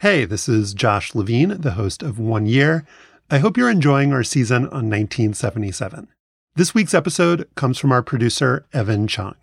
[0.00, 2.84] Hey, this is Josh Levin, the host of One Year.
[3.30, 6.08] I hope you're enjoying our season on 1977.
[6.54, 9.36] This week's episode comes from our producer, Evan Chung.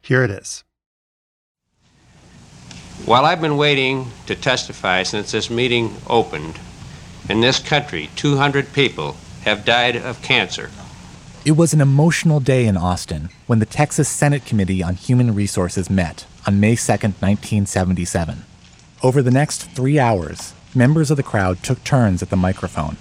[0.00, 0.62] Here it is.
[3.06, 6.60] While I've been waiting to testify since this meeting opened,
[7.28, 10.70] in this country, 200 people have died of cancer.
[11.44, 15.90] It was an emotional day in Austin when the Texas Senate Committee on Human Resources
[15.90, 18.44] met on May 2, 1977.
[19.00, 22.96] Over the next three hours, members of the crowd took turns at the microphone.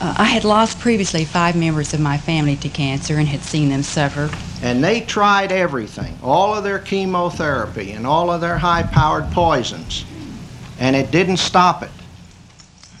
[0.00, 3.68] Uh, I had lost previously five members of my family to cancer and had seen
[3.68, 4.30] them suffer.
[4.62, 10.04] And they tried everything, all of their chemotherapy and all of their high powered poisons,
[10.78, 11.90] and it didn't stop it.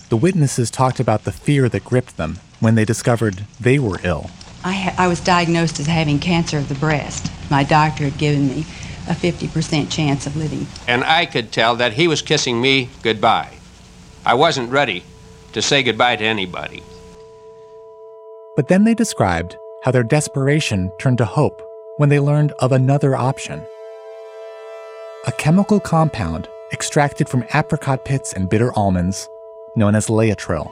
[0.08, 4.28] The witnesses talked about the fear that gripped them when they discovered they were ill.
[4.64, 7.30] I, ha- I was diagnosed as having cancer of the breast.
[7.48, 8.66] My doctor had given me
[9.10, 10.66] a 50% chance of living.
[10.86, 13.52] And I could tell that he was kissing me goodbye.
[14.24, 15.02] I wasn't ready
[15.52, 16.82] to say goodbye to anybody.
[18.54, 21.60] But then they described how their desperation turned to hope
[21.96, 23.62] when they learned of another option.
[25.26, 29.28] A chemical compound extracted from apricot pits and bitter almonds
[29.74, 30.70] known as Laetrile.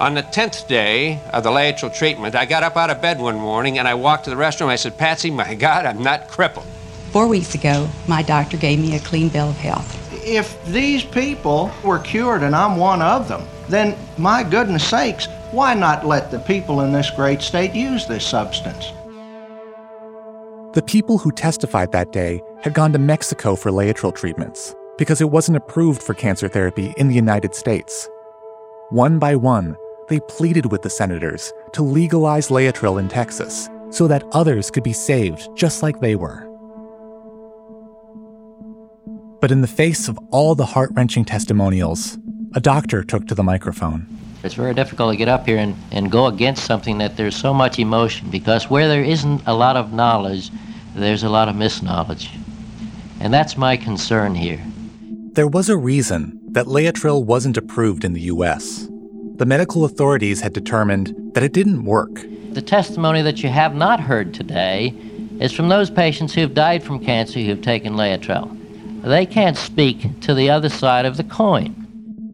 [0.00, 3.36] On the 10th day of the Laetrile treatment, I got up out of bed one
[3.36, 4.68] morning and I walked to the restroom.
[4.68, 6.66] I said, Patsy, my God, I'm not crippled.
[7.12, 9.98] Four weeks ago, my doctor gave me a clean bill of health.
[10.26, 15.74] If these people were cured and I'm one of them, then my goodness sakes, why
[15.74, 18.92] not let the people in this great state use this substance?
[20.72, 25.30] The people who testified that day had gone to Mexico for Laetrile treatments because it
[25.30, 28.08] wasn't approved for cancer therapy in the United States.
[28.88, 29.76] One by one,
[30.08, 34.94] they pleaded with the senators to legalize Laetrile in Texas so that others could be
[34.94, 36.48] saved just like they were.
[39.42, 42.16] But in the face of all the heart wrenching testimonials,
[42.54, 44.06] a doctor took to the microphone.
[44.44, 47.52] It's very difficult to get up here and, and go against something that there's so
[47.52, 50.52] much emotion because where there isn't a lot of knowledge,
[50.94, 52.30] there's a lot of misknowledge.
[53.18, 54.64] And that's my concern here.
[55.32, 58.86] There was a reason that Laetrile wasn't approved in the US.
[59.38, 62.14] The medical authorities had determined that it didn't work.
[62.52, 64.94] The testimony that you have not heard today
[65.40, 68.61] is from those patients who've died from cancer who've taken Laetrile.
[69.02, 71.74] They can't speak to the other side of the coin.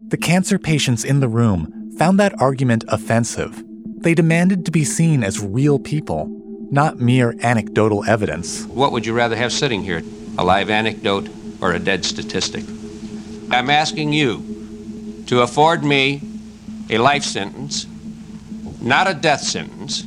[0.09, 3.63] The cancer patients in the room found that argument offensive.
[4.01, 6.27] They demanded to be seen as real people,
[6.71, 8.65] not mere anecdotal evidence.
[8.65, 10.03] What would you rather have sitting here?
[10.37, 11.27] A live anecdote
[11.59, 12.63] or a dead statistic?
[13.49, 16.21] I'm asking you to afford me
[16.91, 17.87] a life sentence,
[18.79, 20.03] not a death sentence.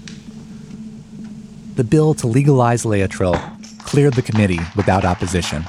[1.74, 3.38] The bill to legalize Laetrile
[3.84, 5.64] cleared the committee without opposition.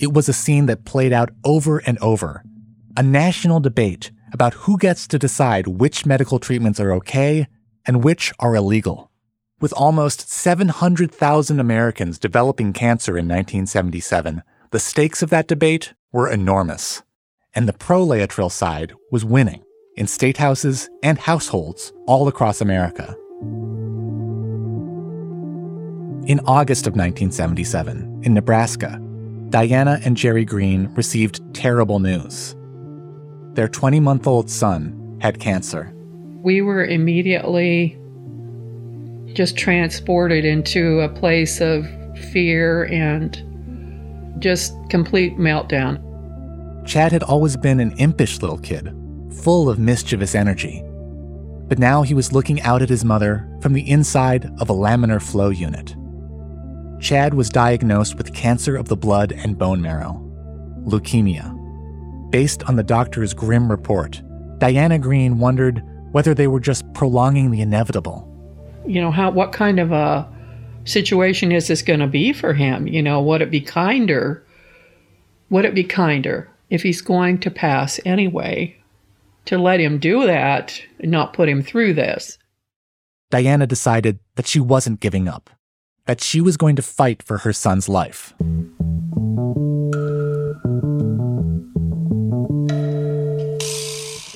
[0.00, 2.42] It was a scene that played out over and over
[2.96, 7.46] a national debate about who gets to decide which medical treatments are okay
[7.86, 9.10] and which are illegal.
[9.60, 17.02] With almost 700,000 Americans developing cancer in 1977, the stakes of that debate were enormous.
[17.54, 19.62] And the pro Laetrile side was winning
[19.96, 23.14] in state houses and households all across America.
[26.26, 29.00] In August of 1977, in Nebraska,
[29.50, 32.54] Diana and Jerry Green received terrible news.
[33.54, 35.92] Their 20 month old son had cancer.
[36.42, 37.98] We were immediately
[39.34, 41.84] just transported into a place of
[42.32, 43.36] fear and
[44.38, 46.00] just complete meltdown.
[46.86, 48.94] Chad had always been an impish little kid,
[49.42, 50.82] full of mischievous energy.
[51.68, 55.20] But now he was looking out at his mother from the inside of a laminar
[55.20, 55.94] flow unit.
[57.00, 60.20] Chad was diagnosed with cancer of the blood and bone marrow,
[60.84, 61.56] leukemia.
[62.30, 64.22] Based on the doctor's grim report,
[64.58, 65.82] Diana Green wondered
[66.12, 68.26] whether they were just prolonging the inevitable.
[68.86, 70.28] You know, how what kind of a
[70.84, 72.86] situation is this going to be for him?
[72.86, 74.44] You know, would it be kinder?
[75.48, 78.76] Would it be kinder if he's going to pass anyway
[79.46, 82.38] to let him do that and not put him through this?
[83.30, 85.50] Diana decided that she wasn't giving up,
[86.10, 88.34] that she was going to fight for her son's life.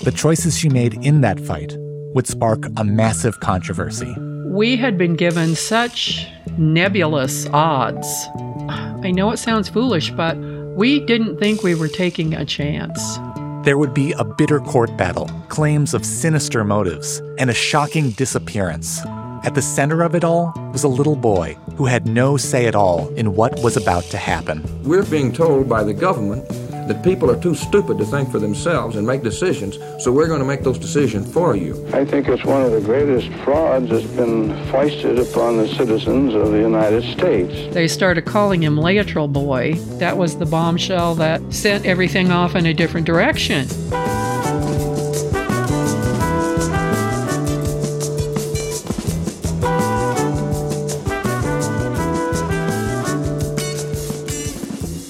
[0.05, 1.75] The choices she made in that fight
[2.15, 4.15] would spark a massive controversy.
[4.47, 8.07] We had been given such nebulous odds.
[8.69, 10.39] I know it sounds foolish, but
[10.77, 13.19] we didn't think we were taking a chance.
[13.65, 19.01] There would be a bitter court battle, claims of sinister motives, and a shocking disappearance.
[19.45, 22.75] At the center of it all was a little boy who had no say at
[22.75, 24.65] all in what was about to happen.
[24.85, 26.49] We're being told by the government
[26.89, 30.41] that people are too stupid to think for themselves and make decisions, so we're going
[30.41, 31.75] to make those decisions for you.
[31.93, 36.51] I think it's one of the greatest frauds that's been foisted upon the citizens of
[36.51, 37.75] the United States.
[37.75, 39.75] They started calling him Laetrile Boy.
[39.99, 43.67] That was the bombshell that sent everything off in a different direction.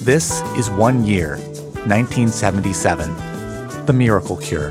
[0.05, 1.37] This is one year
[1.87, 4.67] 1977, The Miracle Cure.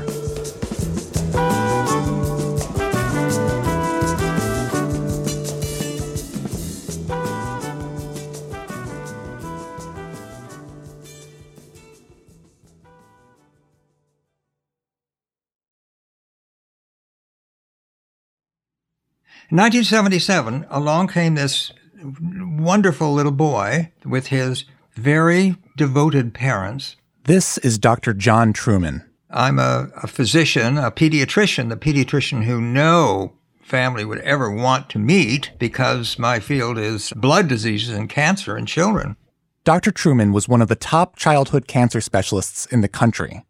[19.49, 24.63] In 1977, along came this wonderful little boy with his
[24.95, 26.95] very devoted parents
[27.25, 28.13] this is Dr.
[28.13, 29.03] John Truman.
[29.31, 33.33] I'm a, a, physician, a pediatrician, the pediatrician who no
[33.63, 38.67] family would ever want to meet because my field is blood diseases and cancer in
[38.67, 39.15] children.
[39.63, 39.91] Dr.
[39.91, 43.43] Truman was one of the top childhood cancer specialists in the country.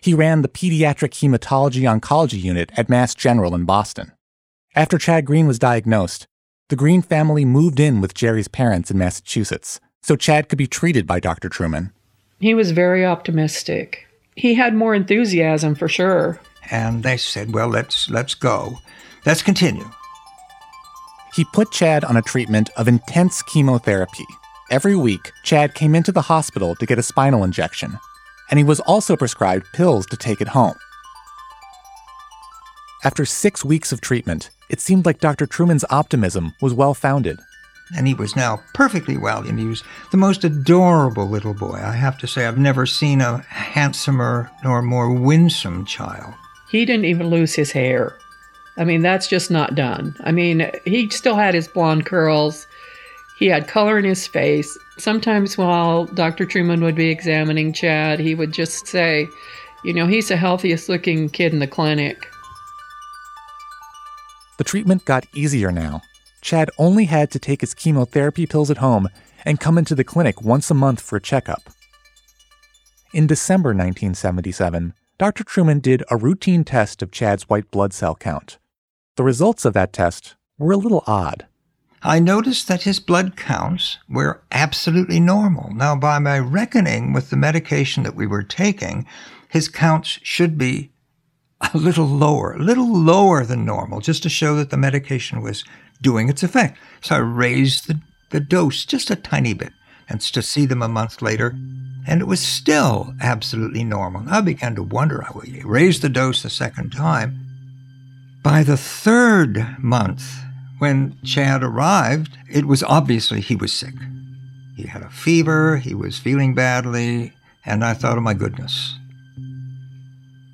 [0.00, 4.10] He ran the pediatric hematology oncology unit at Mass General in Boston.
[4.74, 6.26] After Chad Green was diagnosed,
[6.70, 11.06] the Green family moved in with Jerry's parents in Massachusetts so Chad could be treated
[11.06, 11.48] by Dr.
[11.48, 11.92] Truman.
[12.40, 14.06] He was very optimistic.
[14.34, 16.40] He had more enthusiasm for sure.
[16.70, 18.78] And they said, "Well, let's let's go.
[19.24, 19.88] Let's continue."
[21.34, 24.26] He put Chad on a treatment of intense chemotherapy.
[24.70, 27.98] Every week, Chad came into the hospital to get a spinal injection,
[28.50, 30.74] and he was also prescribed pills to take at home.
[33.04, 35.46] After six weeks of treatment, it seemed like Dr.
[35.46, 37.38] Truman's optimism was well founded
[37.96, 39.46] and he was now perfectly well.
[39.46, 41.80] And he was the most adorable little boy.
[41.82, 46.34] I have to say, I've never seen a handsomer nor more winsome child.
[46.70, 48.18] He didn't even lose his hair.
[48.78, 50.16] I mean, that's just not done.
[50.24, 52.66] I mean, he still had his blonde curls.
[53.38, 54.78] He had color in his face.
[54.98, 56.46] Sometimes while Dr.
[56.46, 59.28] Truman would be examining Chad, he would just say,
[59.84, 62.28] You know, he's the healthiest looking kid in the clinic.
[64.56, 66.02] The treatment got easier now
[66.42, 69.08] Chad only had to take his chemotherapy pills at home
[69.46, 71.70] and come into the clinic once a month for a checkup.
[73.14, 75.44] In December 1977, Dr.
[75.44, 78.58] Truman did a routine test of Chad's white blood cell count.
[79.16, 81.46] The results of that test were a little odd.
[82.02, 85.70] I noticed that his blood counts were absolutely normal.
[85.72, 89.06] Now, by my reckoning with the medication that we were taking,
[89.48, 90.90] his counts should be
[91.72, 95.64] a little lower, a little lower than normal, just to show that the medication was
[96.02, 96.78] doing its effect.
[97.00, 98.00] So I raised the,
[98.30, 99.72] the dose just a tiny bit
[100.08, 101.56] and to see them a month later,
[102.06, 104.28] and it was still absolutely normal.
[104.28, 105.30] I began to wonder, I
[105.64, 107.38] raised the dose a second time.
[108.42, 110.44] By the third month,
[110.78, 113.94] when Chad arrived, it was obviously he was sick.
[114.76, 117.32] He had a fever, he was feeling badly,
[117.64, 118.98] and I thought, oh my goodness.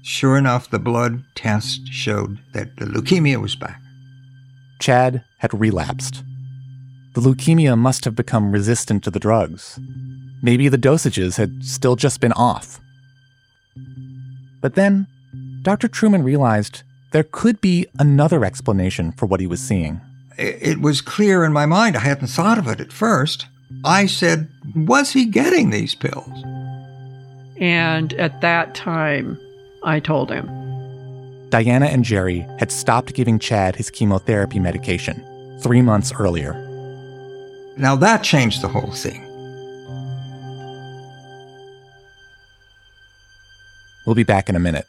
[0.03, 3.81] Sure enough, the blood test showed that the leukemia was back.
[4.79, 6.23] Chad had relapsed.
[7.15, 9.81] The leukemia must have become resistant to the drugs.
[10.43, 12.81] Maybe the dosages had still just been off.
[14.61, 15.07] But then,
[15.63, 15.89] Dr.
[15.89, 20.01] Truman realized there could be another explanation for what he was seeing.
[20.37, 21.97] It was clear in my mind.
[21.97, 23.47] I hadn't thought of it at first.
[23.85, 26.45] I said, Was he getting these pills?
[27.61, 29.37] And at that time,
[29.83, 30.47] I told him,
[31.51, 35.25] Diana and Jerry had stopped giving Chad his chemotherapy medication
[35.63, 36.55] three months earlier.
[37.77, 39.25] Now that changed the whole thing.
[44.07, 44.87] We'll be back in a minute.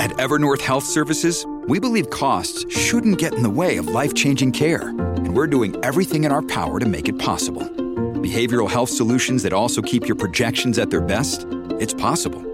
[0.00, 4.52] At Evernorth Health Services, we believe costs shouldn't get in the way of life changing
[4.52, 7.62] care, and we're doing everything in our power to make it possible
[8.24, 11.46] behavioral health solutions that also keep your projections at their best?
[11.78, 12.53] It's possible.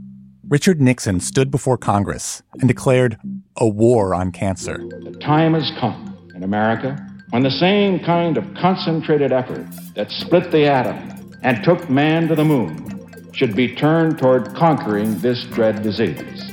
[0.51, 3.17] Richard Nixon stood before Congress and declared
[3.55, 4.79] a war on cancer.
[4.79, 6.97] The time has come in America
[7.29, 9.65] when the same kind of concentrated effort
[9.95, 15.17] that split the atom and took man to the moon should be turned toward conquering
[15.19, 16.43] this dread disease.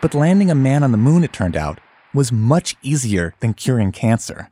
[0.00, 1.80] But landing a man on the moon, it turned out,
[2.14, 4.48] was much easier than curing cancer.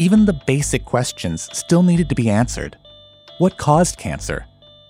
[0.00, 2.78] Even the basic questions still needed to be answered.
[3.36, 4.46] What caused cancer?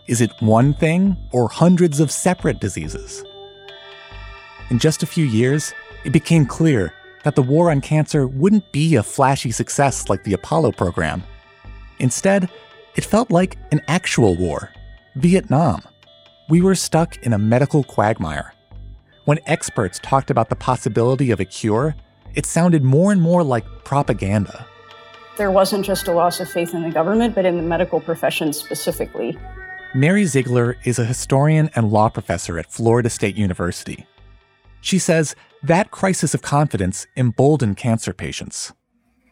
[0.06, 3.24] Is it one thing or hundreds of separate diseases?
[4.70, 5.74] In just a few years,
[6.04, 10.34] it became clear that the war on cancer wouldn't be a flashy success like the
[10.34, 11.24] Apollo program.
[11.98, 12.48] Instead,
[12.94, 14.70] it felt like an actual war
[15.16, 15.82] Vietnam.
[16.48, 18.54] We were stuck in a medical quagmire.
[19.24, 21.96] When experts talked about the possibility of a cure,
[22.36, 24.66] it sounded more and more like propaganda.
[25.40, 28.52] There wasn't just a loss of faith in the government, but in the medical profession
[28.52, 29.38] specifically.
[29.94, 34.04] Mary Ziegler is a historian and law professor at Florida State University.
[34.82, 38.74] She says that crisis of confidence emboldened cancer patients.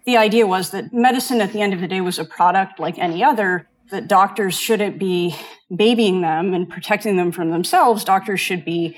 [0.06, 2.98] The idea was that medicine at the end of the day was a product like
[2.98, 5.36] any other, that doctors shouldn't be
[5.76, 8.02] babying them and protecting them from themselves.
[8.02, 8.96] Doctors should be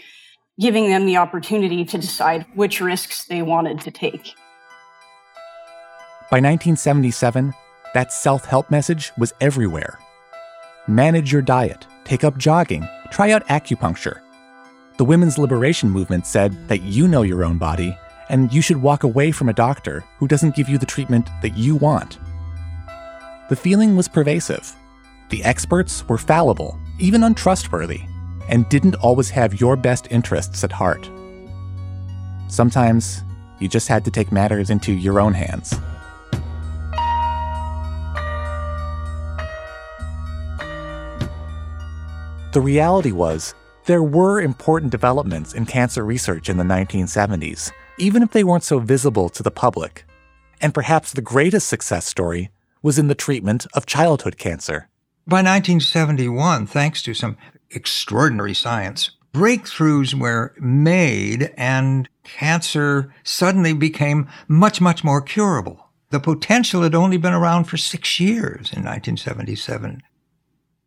[0.61, 4.37] giving them the opportunity to decide which risks they wanted to take.
[6.31, 7.53] By 1977,
[7.95, 9.99] that self help message was everywhere.
[10.87, 14.21] Manage your diet, take up jogging, try out acupuncture,
[15.01, 17.97] the women's liberation movement said that you know your own body
[18.29, 21.57] and you should walk away from a doctor who doesn't give you the treatment that
[21.57, 22.19] you want.
[23.49, 24.77] The feeling was pervasive.
[25.31, 28.03] The experts were fallible, even untrustworthy,
[28.51, 31.09] and didn't always have your best interests at heart.
[32.49, 33.23] Sometimes
[33.59, 35.81] you just had to take matters into your own hands.
[42.53, 43.55] The reality was
[43.85, 48.81] there were important developments in cancer research in the 1970s, even if they weren't so
[48.81, 50.05] visible to the public.
[50.61, 52.51] And perhaps the greatest success story
[52.83, 54.89] was in the treatment of childhood cancer.
[55.29, 57.37] By 1971, thanks to some
[57.71, 65.87] extraordinary science, breakthroughs were made and cancer suddenly became much, much more curable.
[66.11, 70.03] The potential had only been around for six years in 1977.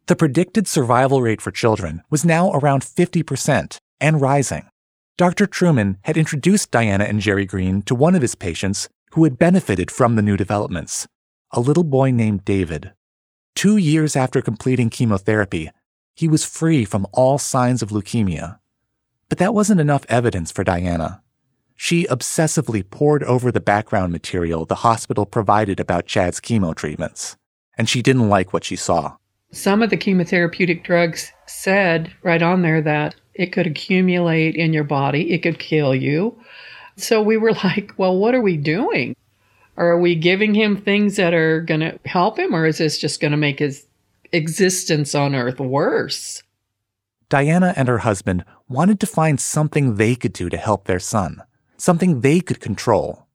[0.07, 4.67] The predicted survival rate for children was now around 50% and rising.
[5.15, 5.48] Dr.
[5.48, 9.89] Truman had introduced Diana and Jerry Green to one of his patients who had benefited
[9.89, 11.07] from the new developments,
[11.51, 12.91] a little boy named David.
[13.55, 15.72] Two years after completing chemotherapy,
[16.13, 18.60] he was free from all signs of leukemia.
[19.29, 21.22] But that wasn't enough evidence for Diana.
[21.77, 27.38] She obsessively pored over the background material the hospital provided about Chad's chemo treatments,
[27.77, 29.15] and she didn't like what she saw.
[29.53, 34.83] Some of the chemotherapeutic drugs said right on there that it could accumulate in your
[34.83, 36.36] body, it could kill you.
[36.98, 39.15] So we were like, well, what are we doing?
[39.77, 43.19] Are we giving him things that are going to help him, or is this just
[43.19, 43.86] going to make his
[44.31, 46.41] existence on earth worse?
[47.29, 51.43] Diana and her husband wanted to find something they could do to help their son,
[51.77, 53.27] something they could control.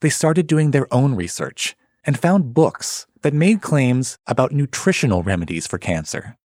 [0.00, 5.66] They started doing their own research and found books that made claims about nutritional remedies
[5.66, 6.36] for cancer.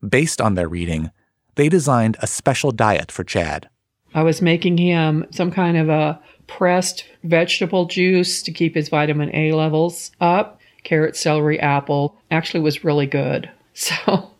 [0.00, 1.10] Based on their reading,
[1.56, 3.68] they designed a special diet for Chad.
[4.14, 9.30] I was making him some kind of a pressed vegetable juice to keep his vitamin
[9.36, 10.58] A levels up.
[10.82, 13.50] Carrot, celery, apple actually was really good.
[13.74, 14.30] So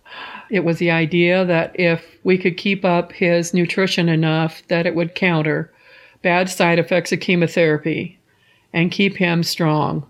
[0.51, 4.95] it was the idea that if we could keep up his nutrition enough that it
[4.95, 5.71] would counter
[6.23, 8.19] bad side effects of chemotherapy
[8.73, 10.07] and keep him strong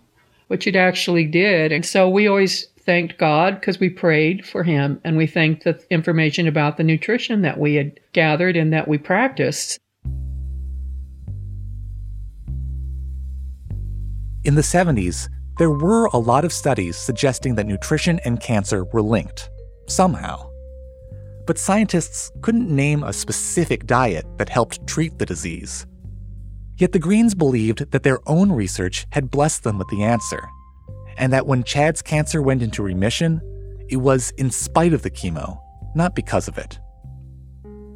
[0.48, 1.72] which it actually did.
[1.72, 5.78] And so we always thanked God because we prayed for him and we thanked the
[5.90, 9.78] information about the nutrition that we had gathered and that we practiced.
[14.44, 15.28] In the 70s,
[15.58, 19.50] there were a lot of studies suggesting that nutrition and cancer were linked,
[19.86, 20.48] somehow.
[21.46, 25.86] But scientists couldn't name a specific diet that helped treat the disease.
[26.78, 30.48] Yet the Greens believed that their own research had blessed them with the answer,
[31.16, 33.40] and that when Chad's cancer went into remission,
[33.88, 35.58] it was in spite of the chemo,
[35.96, 36.78] not because of it.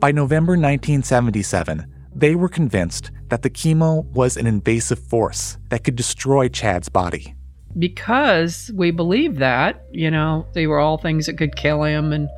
[0.01, 5.95] By November 1977, they were convinced that the chemo was an invasive force that could
[5.95, 7.37] destroy Chad's body.
[7.79, 12.29] because we believed that, you know, they were all things that could kill him and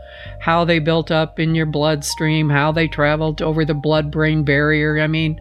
[0.41, 5.01] how they built up in your bloodstream, how they traveled over the blood brain barrier.
[5.01, 5.41] I mean,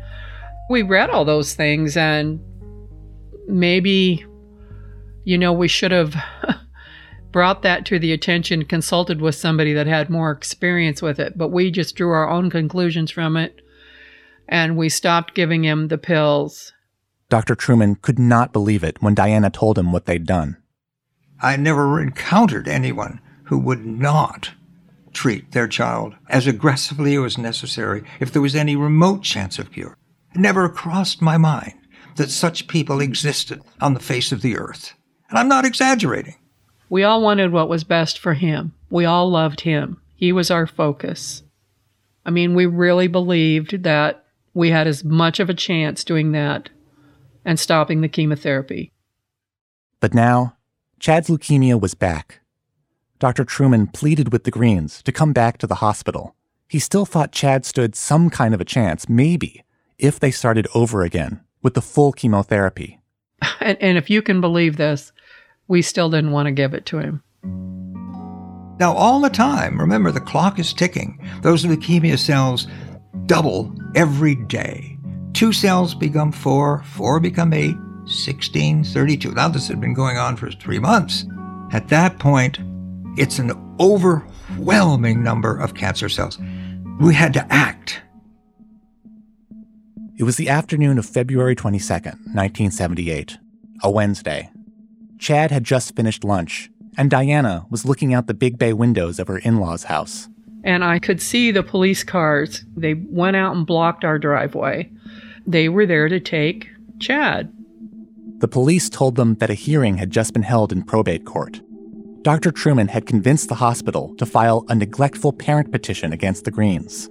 [0.70, 2.39] we read all those things and
[3.48, 4.25] maybe,
[5.24, 6.15] you know, we should have
[7.32, 11.50] brought that to the attention, consulted with somebody that had more experience with it, but
[11.50, 13.62] we just drew our own conclusions from it
[14.48, 16.74] and we stopped giving him the pills
[17.34, 17.55] Dr.
[17.55, 20.58] Truman could not believe it when Diana told him what they'd done.
[21.41, 24.51] I never encountered anyone who would not
[25.13, 29.98] treat their child as aggressively as necessary if there was any remote chance of cure.
[30.34, 31.74] It never crossed my mind
[32.16, 34.94] that such people existed on the face of the earth.
[35.30, 36.36] And I'm not exaggerating.
[36.90, 38.74] We all wanted what was best for him.
[38.90, 40.02] We all loved him.
[40.16, 41.44] He was our focus.
[42.25, 46.70] I mean, we really believed that we had as much of a chance doing that
[47.44, 48.92] and stopping the chemotherapy.
[50.00, 50.56] But now,
[51.00, 52.40] Chad's leukemia was back.
[53.20, 53.44] Dr.
[53.44, 56.36] Truman pleaded with the Greens to come back to the hospital.
[56.68, 59.62] He still thought Chad stood some kind of a chance, maybe,
[60.03, 63.00] if they started over again with the full chemotherapy.
[63.60, 65.13] And, and if you can believe this,
[65.67, 67.24] we still didn't want to give it to him.
[68.79, 71.25] Now, all the time, remember the clock is ticking.
[71.41, 72.67] Those leukemia cells
[73.25, 74.98] double every day.
[75.33, 79.31] Two cells become four, four become eight, 16, 32.
[79.31, 81.25] Now, this had been going on for three months.
[81.72, 82.60] At that point,
[83.17, 86.38] it's an overwhelming number of cancer cells.
[87.00, 88.01] We had to act.
[90.15, 93.39] It was the afternoon of February 22nd, 1978,
[93.82, 94.51] a Wednesday.
[95.17, 99.27] Chad had just finished lunch, and Diana was looking out the big bay windows of
[99.27, 100.29] her in law's house.
[100.63, 102.63] And I could see the police cars.
[102.77, 104.91] They went out and blocked our driveway.
[105.48, 107.51] They were there to take Chad.
[108.38, 111.60] The police told them that a hearing had just been held in probate court.
[112.21, 112.52] Dr.
[112.52, 117.10] Truman had convinced the hospital to file a neglectful parent petition against the Greens.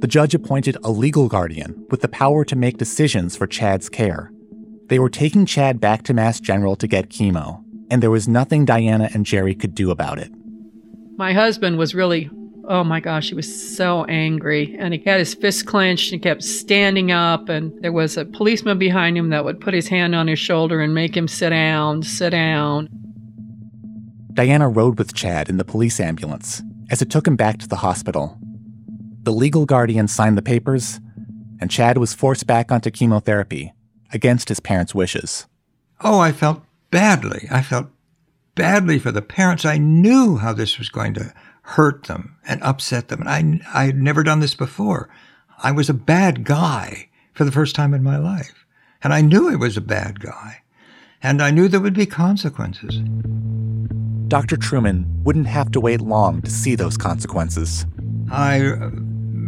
[0.00, 4.32] The judge appointed a legal guardian with the power to make decisions for Chad's care.
[4.86, 8.64] They were taking Chad back to Mass General to get chemo, and there was nothing
[8.64, 10.30] Diana and Jerry could do about it.
[11.16, 12.30] My husband was really
[12.68, 14.76] oh my gosh, he was so angry.
[14.78, 17.48] And he had his fist clenched and kept standing up.
[17.48, 20.80] And there was a policeman behind him that would put his hand on his shoulder
[20.80, 22.88] and make him sit down, sit down.
[24.34, 27.76] Diana rode with Chad in the police ambulance as it took him back to the
[27.76, 28.38] hospital.
[29.28, 31.00] The legal guardian signed the papers,
[31.60, 33.74] and Chad was forced back onto chemotherapy
[34.10, 35.46] against his parents' wishes.
[36.00, 37.46] Oh, I felt badly.
[37.50, 37.88] I felt
[38.54, 39.66] badly for the parents.
[39.66, 43.20] I knew how this was going to hurt them and upset them.
[43.20, 45.10] And I, I had never done this before.
[45.62, 48.64] I was a bad guy for the first time in my life.
[49.02, 50.62] And I knew I was a bad guy.
[51.22, 53.02] And I knew there would be consequences.
[54.28, 54.56] Dr.
[54.56, 57.84] Truman wouldn't have to wait long to see those consequences.
[58.30, 58.60] I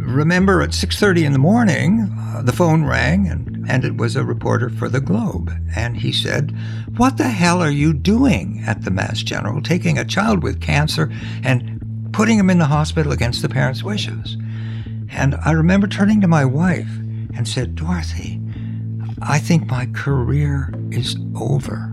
[0.01, 4.23] remember at 6:30 in the morning, uh, the phone rang and, and it was a
[4.23, 5.51] reporter for the Globe.
[5.75, 6.55] And he said,
[6.97, 11.11] "What the hell are you doing at the Mass General taking a child with cancer
[11.43, 14.37] and putting him in the hospital against the parents' wishes.
[15.09, 16.89] And I remember turning to my wife
[17.35, 18.41] and said, Dorothy,
[19.21, 21.91] I think my career is over.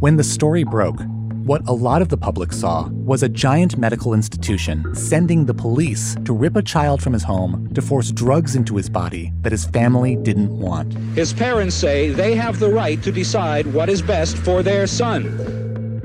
[0.00, 1.00] When the story broke,
[1.44, 6.16] what a lot of the public saw was a giant medical institution sending the police
[6.24, 9.66] to rip a child from his home to force drugs into his body that his
[9.66, 10.94] family didn't want.
[11.14, 15.36] His parents say they have the right to decide what is best for their son.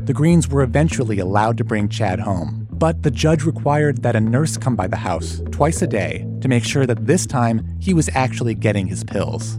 [0.03, 4.19] The Greens were eventually allowed to bring Chad home, but the judge required that a
[4.19, 7.93] nurse come by the house twice a day to make sure that this time he
[7.93, 9.57] was actually getting his pills.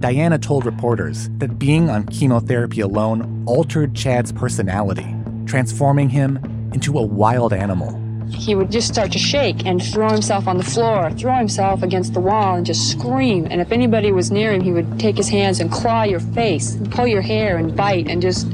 [0.00, 5.14] Diana told reporters that being on chemotherapy alone altered Chad's personality,
[5.46, 6.38] transforming him
[6.74, 8.00] into a wild animal.
[8.28, 12.14] He would just start to shake and throw himself on the floor, throw himself against
[12.14, 13.46] the wall, and just scream.
[13.50, 16.74] And if anybody was near him, he would take his hands and claw your face,
[16.74, 18.48] and pull your hair, and bite, and just,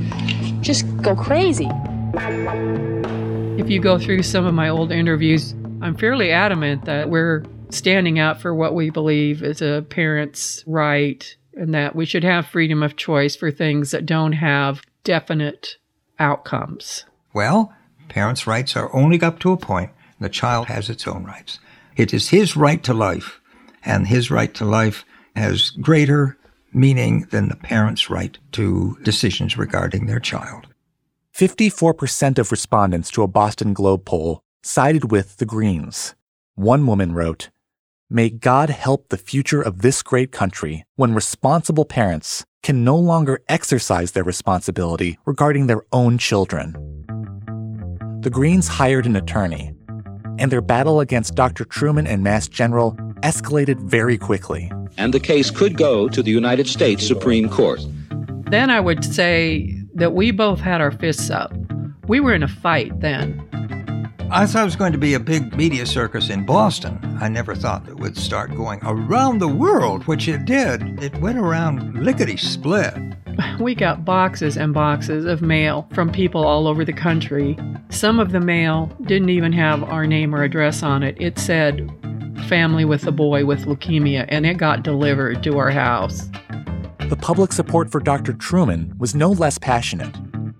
[0.61, 1.69] just go crazy.
[3.59, 8.19] If you go through some of my old interviews, I'm fairly adamant that we're standing
[8.19, 12.83] up for what we believe is a parent's right and that we should have freedom
[12.83, 15.77] of choice for things that don't have definite
[16.19, 17.05] outcomes.
[17.33, 17.73] Well,
[18.09, 19.91] parents' rights are only up to a point.
[20.21, 21.59] The child has its own rights.
[21.97, 23.41] It is his right to life,
[23.85, 25.05] and his right to life
[25.35, 26.37] has greater
[26.73, 30.67] meaning than the parent's right to decisions regarding their child.
[31.37, 36.15] 54% of respondents to a Boston Globe poll sided with the Greens.
[36.55, 37.49] One woman wrote,
[38.13, 43.41] May God help the future of this great country when responsible parents can no longer
[43.49, 46.73] exercise their responsibility regarding their own children.
[48.23, 49.73] The Greens hired an attorney,
[50.41, 51.65] and their battle against Dr.
[51.65, 54.73] Truman and Mass General escalated very quickly.
[54.99, 57.81] And the case could go to the United States Supreme Court.
[58.51, 61.53] Then I would say that we both had our fists up.
[62.09, 63.47] We were in a fight then.
[64.33, 67.01] I thought it was going to be a big media circus in Boston.
[67.21, 71.03] I never thought it would start going around the world, which it did.
[71.03, 72.95] It went around lickety split.
[73.59, 77.57] We got boxes and boxes of mail from people all over the country.
[77.89, 81.17] Some of the mail didn't even have our name or address on it.
[81.19, 81.91] It said,
[82.49, 86.29] family with a boy with leukemia, and it got delivered to our house.
[87.09, 88.35] The public support for Dr.
[88.35, 90.15] Truman was no less passionate.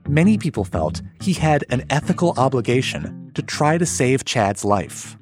[0.09, 5.17] Many people felt he had an ethical obligation to try to save Chad's life.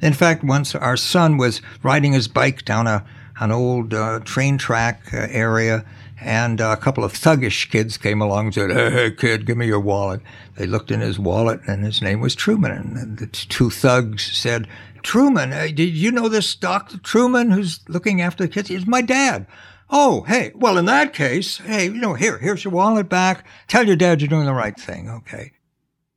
[0.00, 3.04] In fact, once our son was riding his bike down a,
[3.40, 5.84] an old uh, train track uh, area,
[6.20, 9.66] and a couple of thuggish kids came along and said, Hey, hey, kid, give me
[9.66, 10.20] your wallet.
[10.56, 12.96] They looked in his wallet, and his name was Truman.
[12.96, 14.68] And the two thugs said,
[15.02, 16.98] Truman, uh, did you know this Dr.
[16.98, 18.68] Truman who's looking after the kids?
[18.68, 19.46] He's my dad.
[19.90, 23.44] Oh, hey, well, in that case, hey, you know, here, here's your wallet back.
[23.68, 25.52] Tell your dad you're doing the right thing, okay?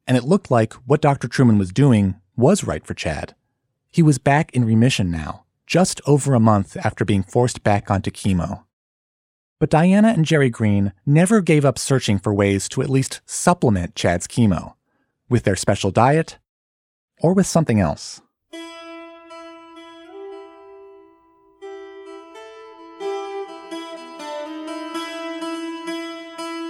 [0.08, 1.28] And it looked like what Dr.
[1.28, 3.36] Truman was doing was right for Chad.
[3.92, 8.12] He was back in remission now, just over a month after being forced back onto
[8.12, 8.64] chemo.
[9.60, 13.96] But Diana and Jerry Green never gave up searching for ways to at least supplement
[13.96, 14.74] Chad's chemo
[15.30, 16.38] with their special diet
[17.22, 18.22] or with something else.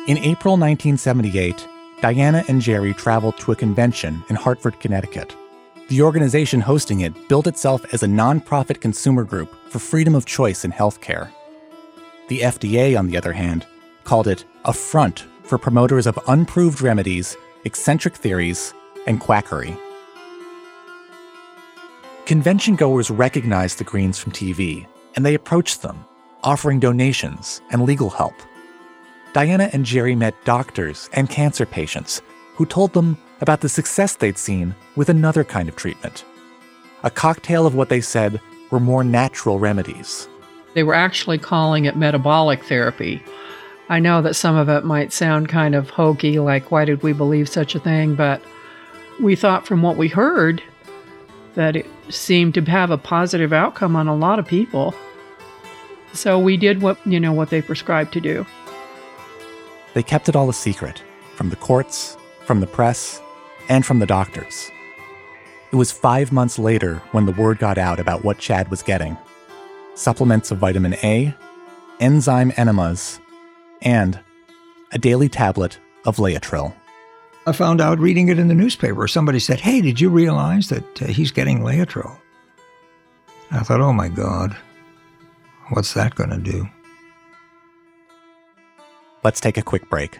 [0.07, 1.67] In April 1978,
[2.01, 5.35] Diana and Jerry traveled to a convention in Hartford, Connecticut.
[5.87, 10.65] The organization hosting it billed itself as a nonprofit consumer group for freedom of choice
[10.65, 11.29] in healthcare.
[12.27, 13.65] The FDA, on the other hand,
[14.03, 18.73] called it a front for promoters of unproved remedies, eccentric theories,
[19.07, 19.77] and quackery.
[22.25, 26.03] Convention goers recognized the Greens from TV, and they approached them,
[26.43, 28.33] offering donations and legal help.
[29.35, 32.21] Diana and Jerry met doctors and cancer patients
[32.55, 36.23] who told them about the success they'd seen with another kind of treatment.
[37.03, 38.39] A cocktail of what they said
[38.71, 40.29] were more natural remedies.
[40.73, 43.21] They were actually calling it metabolic therapy.
[43.89, 47.11] I know that some of it might sound kind of hokey, like, why did we
[47.11, 48.15] believe such a thing?
[48.15, 48.41] But
[49.21, 50.63] we thought from what we heard
[51.55, 54.95] that it seemed to have a positive outcome on a lot of people.
[56.13, 58.45] So we did what, you know, what they prescribed to do.
[59.95, 61.01] They kept it all a secret
[61.35, 63.21] from the courts, from the press,
[63.69, 64.69] and from the doctors.
[65.71, 69.17] It was five months later when the word got out about what Chad was getting
[69.95, 71.33] supplements of vitamin A,
[72.01, 73.21] enzyme enemas,
[73.81, 74.19] and
[74.91, 76.73] a daily tablet of Laetrile.
[77.47, 79.07] I found out reading it in the newspaper.
[79.07, 82.17] Somebody said, Hey, did you realize that uh, he's getting Laetrile?
[83.51, 84.55] I thought, Oh my God,
[85.69, 86.67] what's that going to do?
[89.25, 90.19] Let's take a quick break.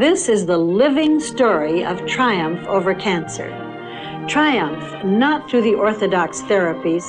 [0.00, 3.46] This is the living story of triumph over cancer.
[4.28, 7.04] Triumph not through the orthodox therapies,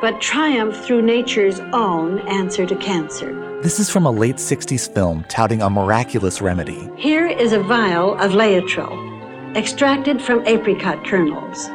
[0.00, 3.60] but triumph through nature's own answer to cancer.
[3.62, 6.90] This is from a late 60s film touting a miraculous remedy.
[6.96, 11.70] Here is a vial of Laetrile, extracted from apricot kernels.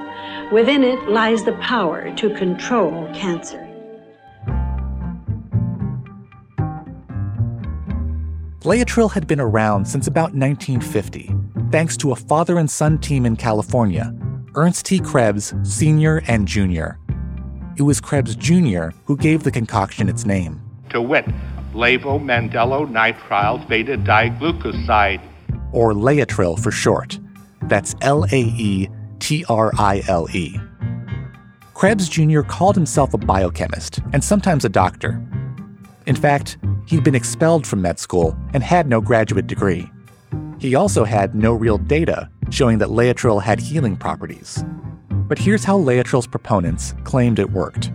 [0.51, 3.62] Within it lies the power to control cancer.
[8.63, 11.35] Laetrile had been around since about 1950,
[11.69, 14.15] thanks to a father and son team in California,
[14.55, 14.99] Ernst T.
[14.99, 16.21] Krebs, Sr.
[16.29, 16.91] and Jr.
[17.75, 18.91] It was Krebs Jr.
[19.03, 20.61] who gave the concoction its name.
[20.91, 21.25] To wit,
[21.73, 25.19] levomandelonitrile beta diglucoside.
[25.73, 27.19] Or Laetrile for short.
[27.63, 28.87] That's L A E
[29.19, 30.57] T R I L E.
[31.73, 32.43] Krebs Jr.
[32.43, 35.21] called himself a biochemist and sometimes a doctor.
[36.05, 39.89] In fact, he'd been expelled from med school and had no graduate degree.
[40.59, 44.63] He also had no real data showing that Laetrile had healing properties.
[45.09, 47.91] But here's how Laetrile's proponents claimed it worked.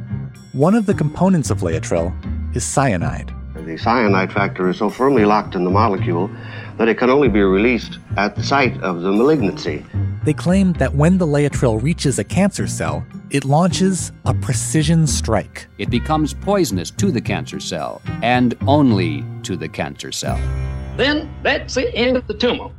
[0.53, 2.13] One of the components of Laetrile
[2.57, 3.33] is cyanide.
[3.55, 6.31] The cyanide factor is so firmly locked in the molecule
[6.79, 9.85] that it can only be released at the site of the malignancy.
[10.25, 15.67] They claim that when the Laetrile reaches a cancer cell, it launches a precision strike.
[15.79, 20.39] It becomes poisonous to the cancer cell and only to the cancer cell.
[20.97, 22.71] Then that's the end of the tumor.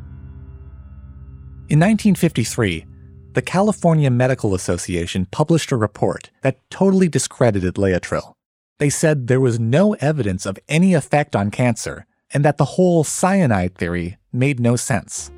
[1.70, 2.86] In 1953,
[3.34, 8.34] the California Medical Association published a report that totally discredited Laetrile.
[8.80, 13.04] They said there was no evidence of any effect on cancer and that the whole
[13.04, 15.32] cyanide theory made no sense.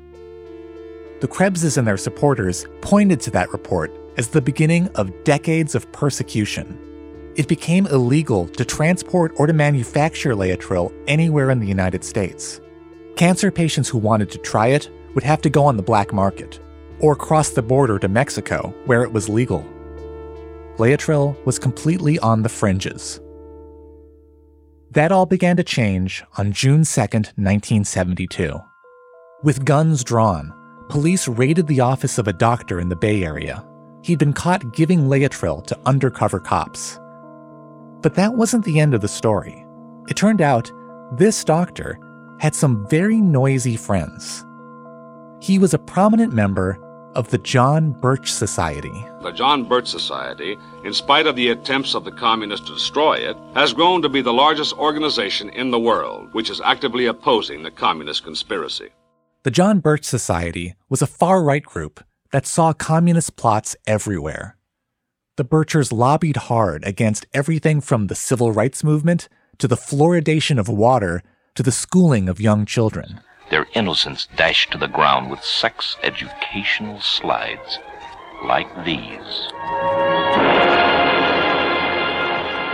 [1.20, 5.90] The Krebses and their supporters pointed to that report as the beginning of decades of
[5.92, 6.78] persecution.
[7.36, 12.60] It became illegal to transport or to manufacture Laetrile anywhere in the United States.
[13.16, 16.60] Cancer patients who wanted to try it would have to go on the black market
[17.00, 19.64] or cross the border to Mexico, where it was legal.
[20.76, 23.20] Laetrile was completely on the fringes.
[24.94, 28.60] That all began to change on June 2, 1972.
[29.42, 30.52] With guns drawn,
[30.90, 33.64] police raided the office of a doctor in the Bay Area.
[34.02, 36.98] He'd been caught giving Laetrile to undercover cops.
[38.02, 39.64] But that wasn't the end of the story.
[40.08, 40.70] It turned out
[41.16, 41.98] this doctor
[42.38, 44.44] had some very noisy friends.
[45.40, 46.78] He was a prominent member
[47.14, 49.06] of the John Birch Society.
[49.22, 53.36] The John Birch Society, in spite of the attempts of the communists to destroy it,
[53.54, 57.70] has grown to be the largest organization in the world which is actively opposing the
[57.70, 58.88] communist conspiracy.
[59.44, 64.56] The John Birch Society was a far right group that saw communist plots everywhere.
[65.36, 70.68] The Birchers lobbied hard against everything from the civil rights movement to the fluoridation of
[70.68, 71.22] water
[71.54, 73.20] to the schooling of young children
[73.52, 77.78] their innocence dashed to the ground with sex educational slides
[78.44, 79.48] like these.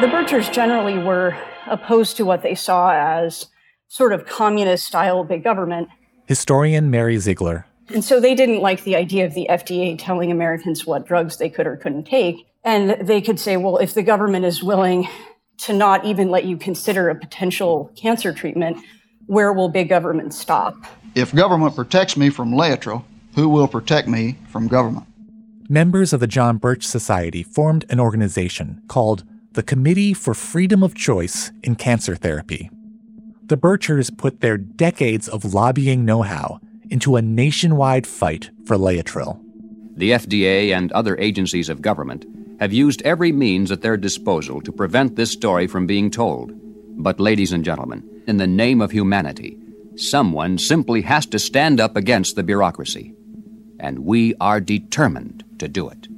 [0.00, 3.46] The Birchers generally were opposed to what they saw as
[3.88, 5.88] sort of communist style big government.
[6.26, 7.66] Historian Mary Ziegler.
[7.92, 11.48] And so they didn't like the idea of the FDA telling Americans what drugs they
[11.48, 12.46] could or couldn't take.
[12.64, 15.08] And they could say, well, if the government is willing
[15.58, 18.78] to not even let you consider a potential cancer treatment,
[19.26, 20.74] where will big government stop?
[21.14, 23.04] If government protects me from Laetrile,
[23.34, 25.06] who will protect me from government?
[25.70, 30.94] Members of the John Birch Society formed an organization called the Committee for Freedom of
[30.94, 32.70] Choice in Cancer Therapy.
[33.44, 39.38] The Birchers put their decades of lobbying know how into a nationwide fight for Laetrile.
[39.94, 42.24] The FDA and other agencies of government
[42.60, 46.50] have used every means at their disposal to prevent this story from being told.
[46.96, 49.58] But, ladies and gentlemen, in the name of humanity,
[49.96, 53.12] someone simply has to stand up against the bureaucracy.
[53.78, 56.08] And we are determined to do it.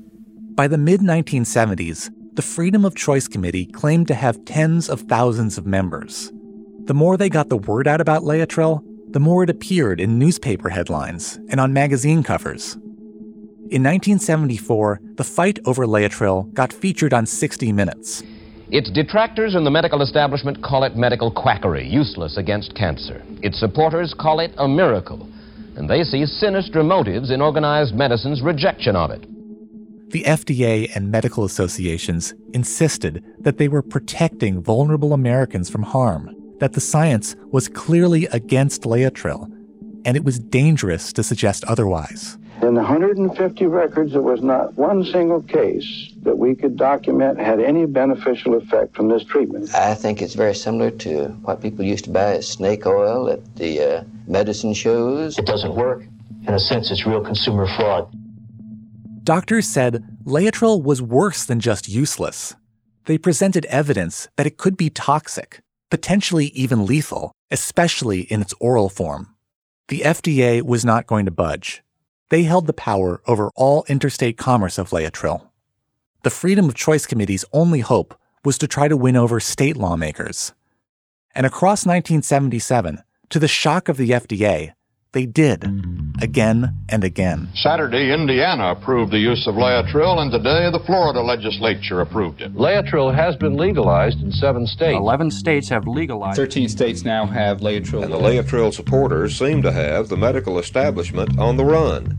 [0.56, 5.58] By the mid 1970s, the Freedom of Choice Committee claimed to have tens of thousands
[5.58, 6.32] of members.
[6.84, 10.68] The more they got the word out about Laetrile, the more it appeared in newspaper
[10.68, 12.74] headlines and on magazine covers.
[13.70, 18.22] In 1974, the fight over Laetrile got featured on 60 Minutes.
[18.72, 23.22] Its detractors in the medical establishment call it medical quackery, useless against cancer.
[23.42, 25.28] Its supporters call it a miracle,
[25.76, 29.26] and they see sinister motives in organized medicine's rejection of it.
[30.10, 36.72] The FDA and medical associations insisted that they were protecting vulnerable Americans from harm, that
[36.72, 39.48] the science was clearly against Laetrile,
[40.04, 42.38] and it was dangerous to suggest otherwise.
[42.62, 47.58] In the 150 records, there was not one single case that we could document had
[47.58, 49.74] any beneficial effect from this treatment.
[49.74, 53.56] I think it's very similar to what people used to buy as snake oil at
[53.56, 55.38] the uh, medicine shows.
[55.38, 56.04] It doesn't work.
[56.46, 58.12] In a sense, it's real consumer fraud.
[59.24, 62.54] Doctors said Laetrile was worse than just useless.
[63.06, 68.90] They presented evidence that it could be toxic, potentially even lethal, especially in its oral
[68.90, 69.34] form.
[69.88, 71.82] The FDA was not going to budge.
[72.30, 75.46] They held the power over all interstate commerce of Laetrile.
[76.22, 78.14] The Freedom of Choice Committee's only hope
[78.44, 80.52] was to try to win over state lawmakers.
[81.34, 84.72] And across 1977, to the shock of the FDA,
[85.12, 85.64] they did,
[86.22, 87.48] again and again.
[87.54, 92.54] Saturday, Indiana approved the use of Laetrile, and today the Florida legislature approved it.
[92.54, 94.96] Laetrile has been legalized in seven states.
[94.96, 96.36] 11 states have legalized.
[96.36, 98.04] 13 states now have Laetrile.
[98.04, 102.16] And the Laetrile supporters seem to have the medical establishment on the run.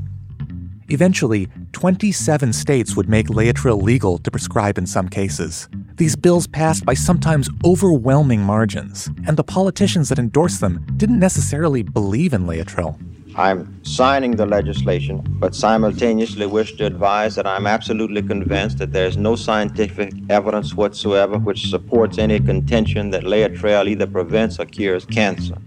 [0.90, 5.70] Eventually, 27 states would make Laetrile legal to prescribe in some cases.
[6.02, 11.84] These bills passed by sometimes overwhelming margins, and the politicians that endorsed them didn't necessarily
[11.84, 13.00] believe in Laetrile.
[13.36, 19.06] I'm signing the legislation, but simultaneously wish to advise that I'm absolutely convinced that there
[19.06, 25.06] is no scientific evidence whatsoever which supports any contention that Laetrile either prevents or cures
[25.06, 25.58] cancer.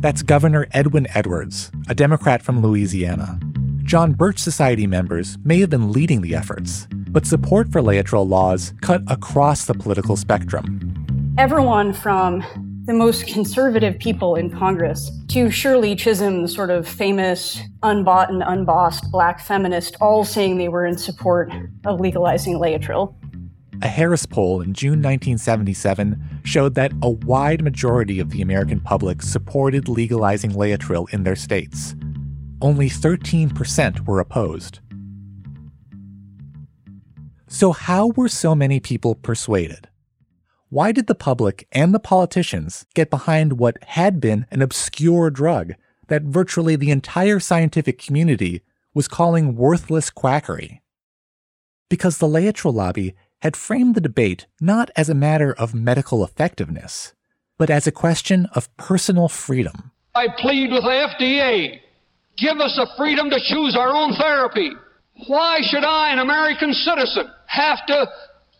[0.00, 3.38] That's Governor Edwin Edwards, a Democrat from Louisiana.
[3.82, 8.72] John Birch Society members may have been leading the efforts, but support for Laetrile laws
[8.80, 11.34] cut across the political spectrum.
[11.38, 12.44] Everyone from
[12.84, 18.42] the most conservative people in Congress to Shirley Chisholm, the sort of famous unbought and
[18.42, 21.52] unbossed black feminist, all saying they were in support
[21.84, 23.14] of legalizing Laetrile.
[23.82, 29.22] A Harris poll in June 1977 showed that a wide majority of the American public
[29.22, 31.94] supported legalizing Laetrile in their states
[32.60, 34.80] only 13% were opposed.
[37.50, 39.88] So, how were so many people persuaded?
[40.68, 45.72] Why did the public and the politicians get behind what had been an obscure drug
[46.08, 48.60] that virtually the entire scientific community
[48.92, 50.82] was calling worthless quackery?
[51.88, 57.14] Because the Laetrile lobby had framed the debate not as a matter of medical effectiveness,
[57.56, 59.90] but as a question of personal freedom.
[60.14, 61.80] I plead with the FDA
[62.36, 64.70] give us the freedom to choose our own therapy.
[65.26, 68.08] Why should I, an American citizen, have to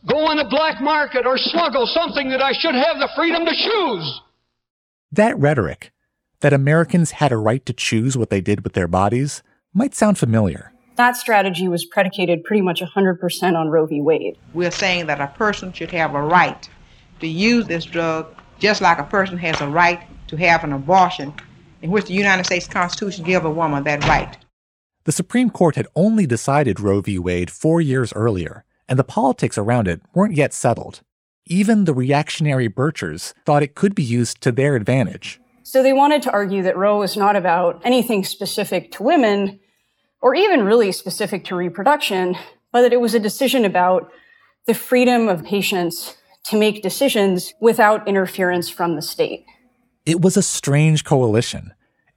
[0.07, 3.53] go in the black market or smuggle something that I should have the freedom to
[3.53, 4.21] choose?
[5.12, 5.92] That rhetoric,
[6.40, 9.42] that Americans had a right to choose what they did with their bodies,
[9.73, 10.73] might sound familiar.
[10.97, 14.01] That strategy was predicated pretty much 100% on Roe v.
[14.01, 14.37] Wade.
[14.53, 16.68] We're saying that a person should have a right
[17.21, 21.33] to use this drug just like a person has a right to have an abortion
[21.83, 24.37] in which the United States Constitution gives a woman that right.
[25.09, 27.18] The Supreme Court had only decided Roe v.
[27.18, 31.01] Wade four years earlier, and the politics around it weren't yet settled.
[31.47, 35.40] Even the reactionary Birchers thought it could be used to their advantage.
[35.62, 39.61] So they wanted to argue that Roe was not about anything specific to women,
[40.21, 42.37] or even really specific to reproduction,
[42.71, 44.12] but that it was a decision about
[44.66, 46.18] the freedom of patients
[46.49, 49.47] to make decisions without interference from the state.
[50.05, 51.73] It was a strange coalition.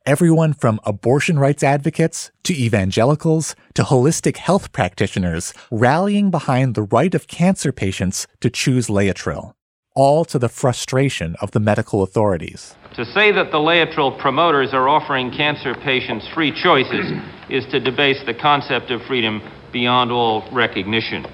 [0.07, 7.13] Everyone from abortion rights advocates to evangelicals to holistic health practitioners rallying behind the right
[7.13, 9.53] of cancer patients to choose Laetrile,
[9.95, 12.75] all to the frustration of the medical authorities.
[12.95, 17.11] To say that the Laetrile promoters are offering cancer patients free choices
[17.51, 19.39] is to debase the concept of freedom
[19.71, 21.27] beyond all recognition.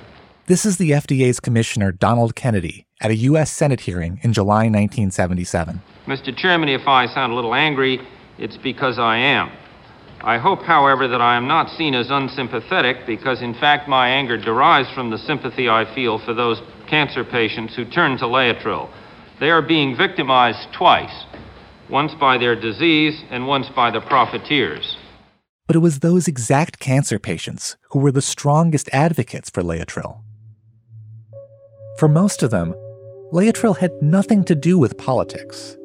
[0.47, 3.49] This is the FDA's Commissioner Donald Kennedy at a U.S.
[3.49, 5.81] Senate hearing in July 1977.
[6.05, 6.35] Mr.
[6.35, 8.01] Chairman, if I sound a little angry,
[8.37, 9.51] it's because I am.
[10.21, 14.37] I hope, however, that I am not seen as unsympathetic because, in fact, my anger
[14.37, 18.89] derives from the sympathy I feel for those cancer patients who turn to Laetrile.
[19.39, 21.25] They are being victimized twice
[21.89, 24.97] once by their disease and once by the profiteers.
[25.67, 30.21] But it was those exact cancer patients who were the strongest advocates for Laetrile.
[31.99, 32.73] For most of them,
[33.31, 35.77] Laetrile had nothing to do with politics.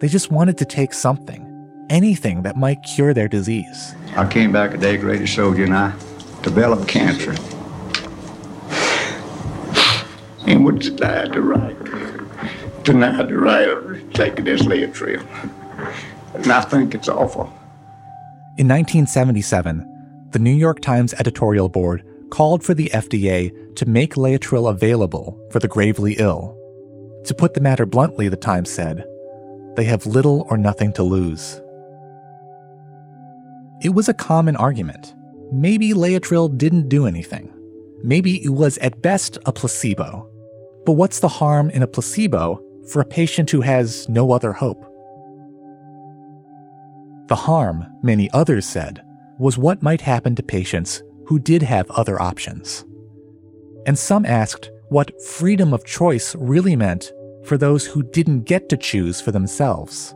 [0.00, 1.46] They just wanted to take something,
[1.92, 3.94] anything that might cure their disease.
[4.16, 5.90] I came back a day greater soldier and I
[6.42, 7.32] developed cancer.
[10.46, 15.24] And was denied the right, denied the right of taking this Laetrile.
[16.34, 17.44] And I think it's awful.
[18.58, 24.70] In 1977, the New York Times editorial board called for the FDA to make Laetrile
[24.70, 26.56] available for the gravely ill.
[27.26, 29.04] To put the matter bluntly, the Times said,
[29.76, 31.61] they have little or nothing to lose.
[33.82, 35.12] It was a common argument.
[35.50, 37.52] Maybe Laetrile didn't do anything.
[38.04, 40.30] Maybe it was at best a placebo.
[40.86, 44.84] But what's the harm in a placebo for a patient who has no other hope?
[47.26, 49.04] The harm, many others said,
[49.38, 52.84] was what might happen to patients who did have other options.
[53.84, 57.12] And some asked what freedom of choice really meant
[57.44, 60.14] for those who didn't get to choose for themselves.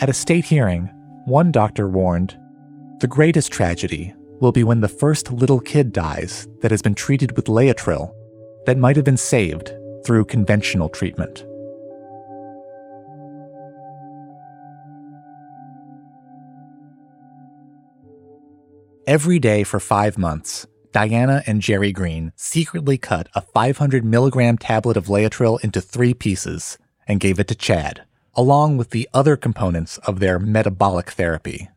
[0.00, 0.90] At a state hearing,
[1.28, 2.38] one doctor warned
[3.00, 7.36] The greatest tragedy will be when the first little kid dies that has been treated
[7.36, 8.14] with Laetrile
[8.66, 9.72] that might have been saved
[10.04, 11.44] through conventional treatment.
[19.06, 24.96] Every day for five months, Diana and Jerry Green secretly cut a 500 milligram tablet
[24.96, 28.04] of Laetrile into three pieces and gave it to Chad,
[28.38, 31.68] along with the other components of their metabolic therapy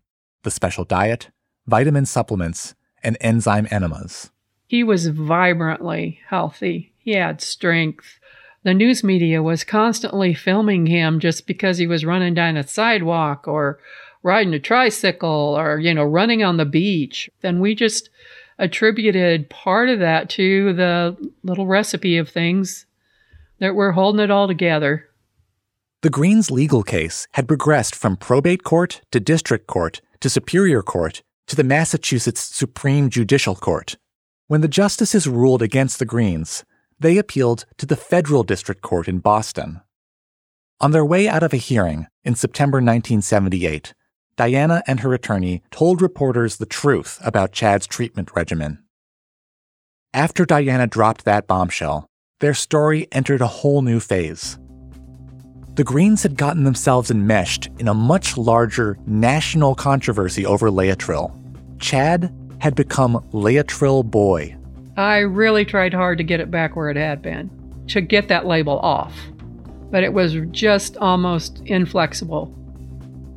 [0.43, 1.29] the special diet,
[1.67, 4.31] vitamin supplements, and enzyme enemas.
[4.67, 6.93] He was vibrantly healthy.
[6.97, 8.19] He had strength.
[8.63, 13.47] The news media was constantly filming him just because he was running down a sidewalk
[13.47, 13.79] or
[14.23, 17.29] riding a tricycle or, you know, running on the beach.
[17.41, 18.09] Then we just
[18.57, 22.85] attributed part of that to the little recipe of things
[23.59, 25.07] that were holding it all together.
[26.01, 31.21] The Greens' legal case had progressed from probate court to district court to superior court
[31.45, 33.97] to the Massachusetts Supreme Judicial Court.
[34.47, 36.65] When the justices ruled against the Greens,
[36.99, 39.81] they appealed to the federal district court in Boston.
[40.79, 43.93] On their way out of a hearing in September 1978,
[44.37, 48.83] Diana and her attorney told reporters the truth about Chad's treatment regimen.
[50.15, 52.07] After Diana dropped that bombshell,
[52.39, 54.57] their story entered a whole new phase.
[55.75, 61.31] The Greens had gotten themselves enmeshed in a much larger national controversy over Laetrile.
[61.79, 64.57] Chad had become Laetrile Boy.
[64.97, 67.49] I really tried hard to get it back where it had been,
[67.87, 69.13] to get that label off.
[69.89, 72.53] But it was just almost inflexible.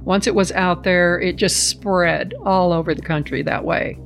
[0.05, 3.99] Once it was out there, it just spread all over the country that way.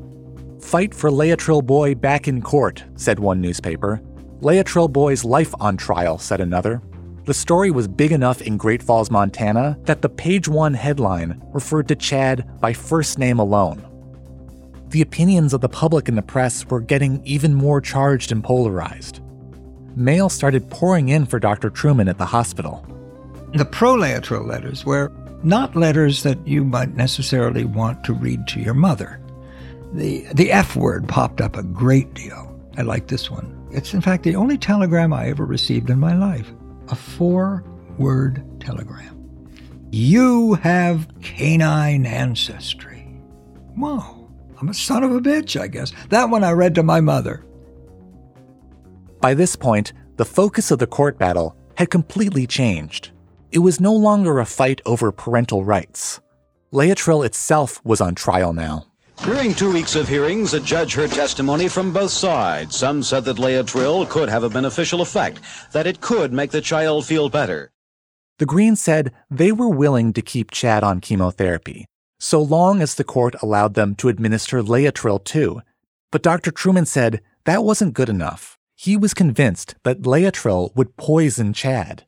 [0.61, 4.03] Fight for Laetrile Boy back in court, said one newspaper.
[4.41, 6.83] Laetrile Boy's life on trial, said another.
[7.29, 11.87] The story was big enough in Great Falls, Montana, that the page one headline referred
[11.89, 13.85] to Chad by first name alone.
[14.89, 19.21] The opinions of the public and the press were getting even more charged and polarized.
[19.95, 21.69] Mail started pouring in for Dr.
[21.69, 22.83] Truman at the hospital.
[23.53, 25.13] The pro Laetrile letters were
[25.43, 29.21] not letters that you might necessarily want to read to your mother.
[29.93, 32.59] The, the F word popped up a great deal.
[32.79, 33.55] I like this one.
[33.71, 36.51] It's, in fact, the only telegram I ever received in my life
[36.91, 37.65] a four
[37.99, 39.15] word telegram.
[39.91, 43.03] You have canine ancestry.
[43.75, 44.31] Whoa,
[44.61, 45.93] I'm a son of a bitch, I guess.
[46.11, 47.45] That one I read to my mother.
[49.21, 53.13] By this point, the focus of the court battle had completely changed.
[53.51, 56.21] It was no longer a fight over parental rights.
[56.73, 58.88] Laetrile itself was on trial now.
[59.25, 62.77] During two weeks of hearings, a judge heard testimony from both sides.
[62.77, 65.41] Some said that Laetrile could have a beneficial effect,
[65.73, 67.71] that it could make the child feel better.
[68.39, 71.87] The Greens said they were willing to keep Chad on chemotherapy,
[72.21, 75.61] so long as the court allowed them to administer Laetrile too.
[76.11, 76.51] But Dr.
[76.51, 78.57] Truman said that wasn't good enough.
[78.77, 82.07] He was convinced that Laetrile would poison Chad,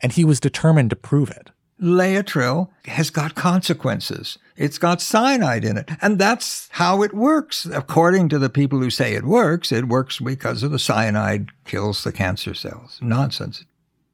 [0.00, 1.50] and he was determined to prove it.
[1.82, 4.38] Laetrile has got consequences.
[4.56, 5.90] It's got cyanide in it.
[6.00, 7.66] And that's how it works.
[7.66, 12.04] According to the people who say it works, it works because of the cyanide kills
[12.04, 12.98] the cancer cells.
[13.02, 13.64] Nonsense.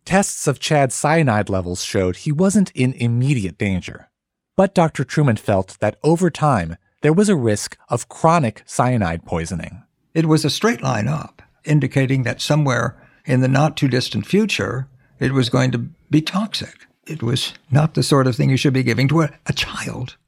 [0.07, 4.09] Tests of Chad's cyanide levels showed he wasn't in immediate danger.
[4.57, 5.05] But Dr.
[5.05, 9.83] Truman felt that over time, there was a risk of chronic cyanide poisoning.
[10.15, 12.97] It was a straight line up, indicating that somewhere
[13.27, 14.89] in the not too distant future,
[15.21, 16.88] it was going to be toxic.
[17.09, 20.19] It was not the sort of thing you should be giving to a, a child.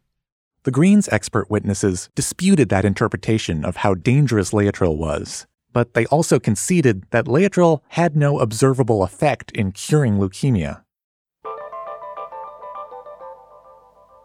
[0.63, 6.39] The Greens expert witnesses disputed that interpretation of how dangerous Laetrile was, but they also
[6.39, 10.83] conceded that Laetrile had no observable effect in curing leukemia.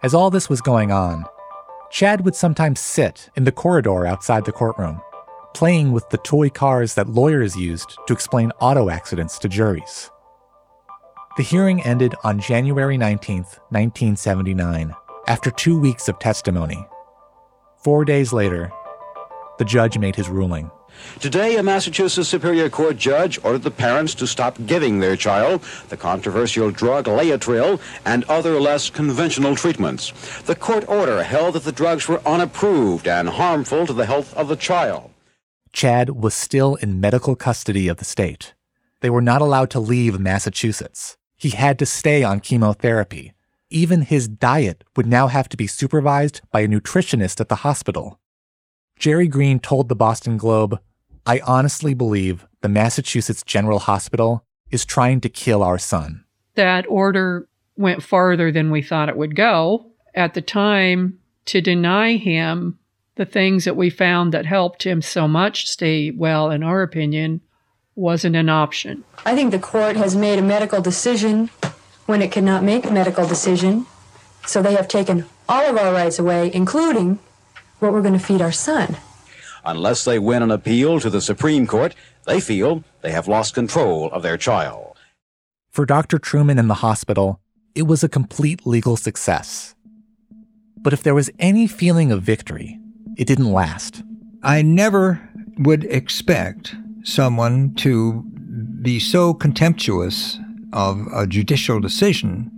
[0.02, 1.26] As all this was going on,
[1.92, 5.02] Chad would sometimes sit in the corridor outside the courtroom,
[5.54, 10.10] playing with the toy cars that lawyers used to explain auto accidents to juries.
[11.38, 14.96] The hearing ended on January 19, 1979,
[15.28, 16.88] after two weeks of testimony.
[17.84, 18.72] Four days later,
[19.58, 20.72] the judge made his ruling.
[21.20, 25.98] Today, a Massachusetts Superior Court judge ordered the parents to stop giving their child the
[25.98, 30.14] controversial drug Laetrile and other less conventional treatments.
[30.44, 34.48] The court order held that the drugs were unapproved and harmful to the health of
[34.48, 35.12] the child.
[35.74, 38.54] Chad was still in medical custody of the state.
[39.02, 41.18] They were not allowed to leave Massachusetts.
[41.38, 43.34] He had to stay on chemotherapy.
[43.70, 48.20] Even his diet would now have to be supervised by a nutritionist at the hospital.
[48.98, 50.80] Jerry Green told the Boston Globe,
[51.26, 56.24] I honestly believe the Massachusetts General Hospital is trying to kill our son.
[56.56, 59.92] That order went farther than we thought it would go.
[60.14, 62.80] At the time, to deny him
[63.16, 67.42] the things that we found that helped him so much stay well, in our opinion,
[67.96, 69.04] wasn't an option.
[69.26, 71.50] I think the court has made a medical decision
[72.06, 73.86] when it cannot make a medical decision.
[74.46, 77.20] So they have taken all of our rights away, including
[77.80, 78.98] what we're going to feed our son.
[79.66, 84.12] Unless they win an appeal to the Supreme Court, they feel they have lost control
[84.12, 84.98] of their child.
[85.72, 86.20] For Dr.
[86.20, 87.40] Truman and the hospital,
[87.74, 89.76] it was a complete legal success.
[90.78, 92.80] But if there was any feeling of victory,
[93.18, 94.04] it didn't last.
[94.44, 95.20] I never
[95.58, 96.76] would expect
[97.06, 98.24] someone to
[98.82, 100.40] be so contemptuous
[100.74, 102.52] of a judicial decision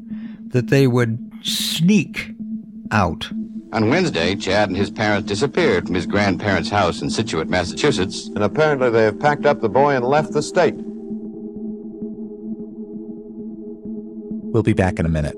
[0.48, 2.34] that they would sneak
[2.92, 3.30] out.
[3.74, 8.28] On Wednesday, Chad and his parents disappeared from his grandparents' house in Scituate, Massachusetts.
[8.28, 10.76] And apparently they have packed up the boy and left the state.
[14.54, 15.38] We'll be back in a minute.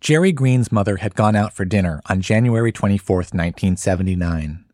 [0.00, 4.64] Jerry Green's mother had gone out for dinner on January 24, 1979.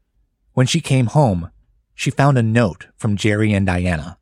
[0.52, 1.50] When she came home,
[1.96, 4.18] she found a note from Jerry and Diana.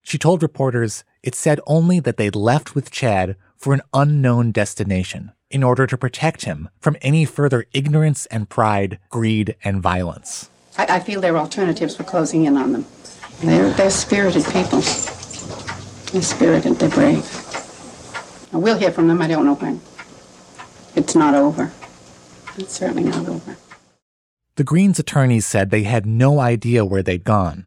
[0.00, 5.32] She told reporters it said only that they'd left with Chad for an unknown destination
[5.50, 10.50] in order to protect him from any further ignorance and pride, greed, and violence.
[10.76, 12.86] I, I feel there are alternatives for closing in on them.
[13.42, 14.82] They're, they're spirited people.
[16.12, 17.26] They're spirited, they're brave.
[18.52, 19.80] We'll hear from them, I don't know when.
[20.98, 21.70] It's not over.
[22.56, 23.56] It's certainly not over.
[24.56, 27.66] The Greens' attorneys said they had no idea where they'd gone.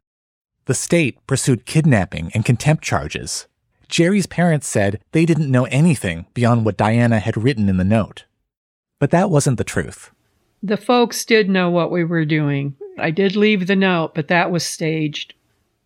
[0.66, 3.46] The state pursued kidnapping and contempt charges.
[3.88, 8.26] Jerry's parents said they didn't know anything beyond what Diana had written in the note.
[8.98, 10.10] But that wasn't the truth.
[10.62, 12.76] The folks did know what we were doing.
[12.98, 15.32] I did leave the note, but that was staged.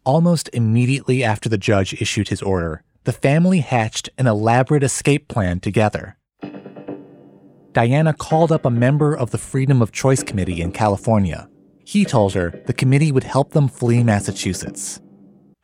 [0.02, 5.60] Almost immediately after the judge issued his order, the family hatched an elaborate escape plan
[5.60, 6.15] together.
[7.76, 11.46] Diana called up a member of the Freedom of Choice Committee in California.
[11.84, 14.98] He told her the committee would help them flee Massachusetts.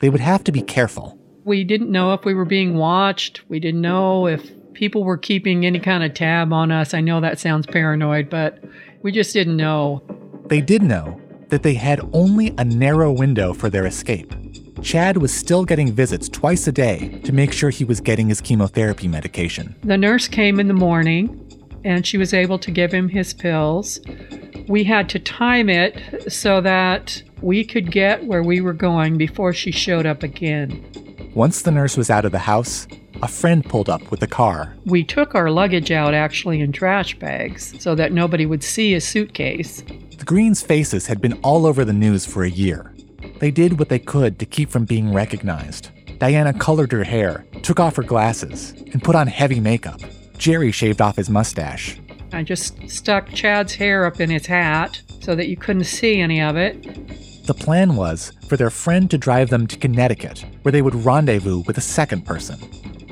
[0.00, 1.18] They would have to be careful.
[1.46, 3.48] We didn't know if we were being watched.
[3.48, 6.92] We didn't know if people were keeping any kind of tab on us.
[6.92, 8.62] I know that sounds paranoid, but
[9.00, 10.02] we just didn't know.
[10.48, 14.34] They did know that they had only a narrow window for their escape.
[14.82, 18.40] Chad was still getting visits twice a day to make sure he was getting his
[18.40, 19.76] chemotherapy medication.
[19.84, 21.41] The nurse came in the morning
[21.84, 24.00] and she was able to give him his pills.
[24.68, 29.52] We had to time it so that we could get where we were going before
[29.52, 30.84] she showed up again.
[31.34, 32.86] Once the nurse was out of the house,
[33.22, 34.74] a friend pulled up with the car.
[34.84, 39.00] We took our luggage out actually in trash bags so that nobody would see a
[39.00, 39.82] suitcase.
[40.18, 42.94] The Greens' faces had been all over the news for a year.
[43.38, 45.90] They did what they could to keep from being recognized.
[46.18, 50.00] Diana colored her hair, took off her glasses, and put on heavy makeup.
[50.42, 52.00] Jerry shaved off his mustache.
[52.32, 56.42] I just stuck Chad's hair up in his hat so that you couldn't see any
[56.42, 57.46] of it.
[57.46, 61.62] The plan was for their friend to drive them to Connecticut, where they would rendezvous
[61.64, 62.58] with a second person.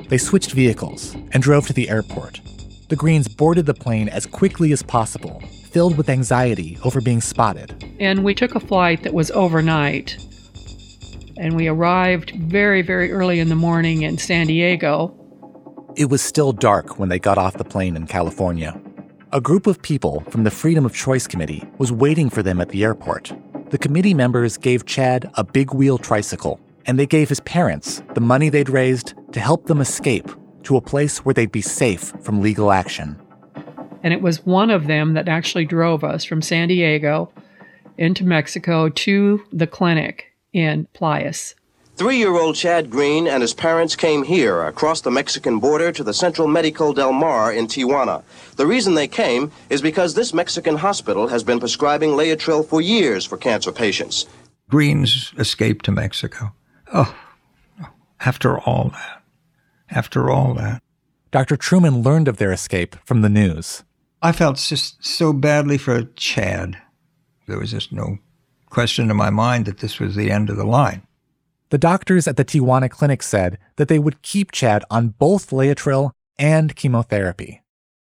[0.09, 2.41] They switched vehicles and drove to the airport.
[2.89, 7.95] The Greens boarded the plane as quickly as possible, filled with anxiety over being spotted.
[8.01, 10.17] And we took a flight that was overnight.
[11.37, 15.17] And we arrived very, very early in the morning in San Diego.
[15.95, 18.79] It was still dark when they got off the plane in California.
[19.33, 22.69] A group of people from the Freedom of Choice Committee was waiting for them at
[22.69, 23.33] the airport.
[23.71, 28.21] The committee members gave Chad a big wheel tricycle, and they gave his parents the
[28.21, 30.29] money they'd raised to help them escape
[30.63, 33.19] to a place where they'd be safe from legal action.
[34.01, 37.31] And it was one of them that actually drove us from San Diego
[37.97, 41.53] into Mexico to the clinic in Playas.
[41.95, 46.03] Three year old Chad Green and his parents came here across the Mexican border to
[46.03, 48.23] the Central Medical Del Mar in Tijuana.
[48.55, 53.25] The reason they came is because this Mexican hospital has been prescribing Laetrile for years
[53.25, 54.25] for cancer patients.
[54.69, 56.53] Green's escape to Mexico.
[56.93, 57.15] Oh,
[58.19, 59.21] after all that.
[59.89, 60.81] After all that.
[61.29, 61.55] Dr.
[61.55, 63.83] Truman learned of their escape from the news.
[64.21, 66.77] I felt just so badly for Chad.
[67.47, 68.17] There was just no
[68.69, 71.03] question in my mind that this was the end of the line.
[71.71, 76.11] The doctors at the Tijuana clinic said that they would keep Chad on both Laetrile
[76.37, 77.63] and chemotherapy.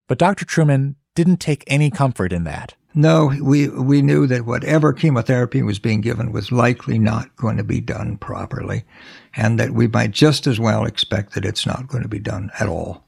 [0.08, 0.46] But Dr.
[0.46, 2.74] Truman didn't take any comfort in that.
[2.96, 7.64] No, we, we knew that whatever chemotherapy was being given was likely not going to
[7.64, 8.84] be done properly,
[9.36, 12.50] and that we might just as well expect that it's not going to be done
[12.60, 13.06] at all.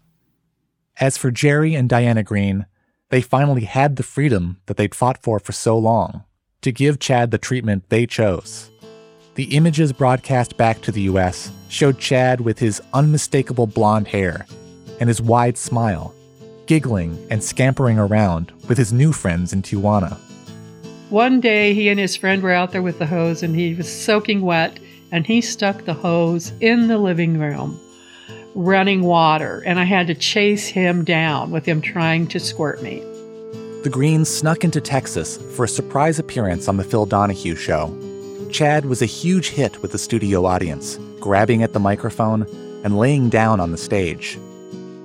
[0.99, 2.68] As for Jerry and Diana Green,
[3.10, 6.26] they finally had the freedom that they'd fought for for so long
[6.62, 8.70] to give Chad the treatment they chose.
[9.36, 14.46] The images broadcast back to the US showed Chad with his unmistakable blonde hair
[15.00, 16.14] and his wide smile
[16.66, 20.18] giggling and scampering around with his new friends in Tijuana.
[21.10, 23.92] One day, he and his friend were out there with the hose and he was
[23.92, 24.80] soaking wet,
[25.12, 27.80] and he stuck the hose in the living room,
[28.56, 33.00] running water, and I had to chase him down with him trying to squirt me.
[33.84, 37.96] The Greens snuck into Texas for a surprise appearance on The Phil Donahue Show.
[38.54, 42.43] Chad was a huge hit with the studio audience, grabbing at the microphone
[42.84, 44.38] and laying down on the stage.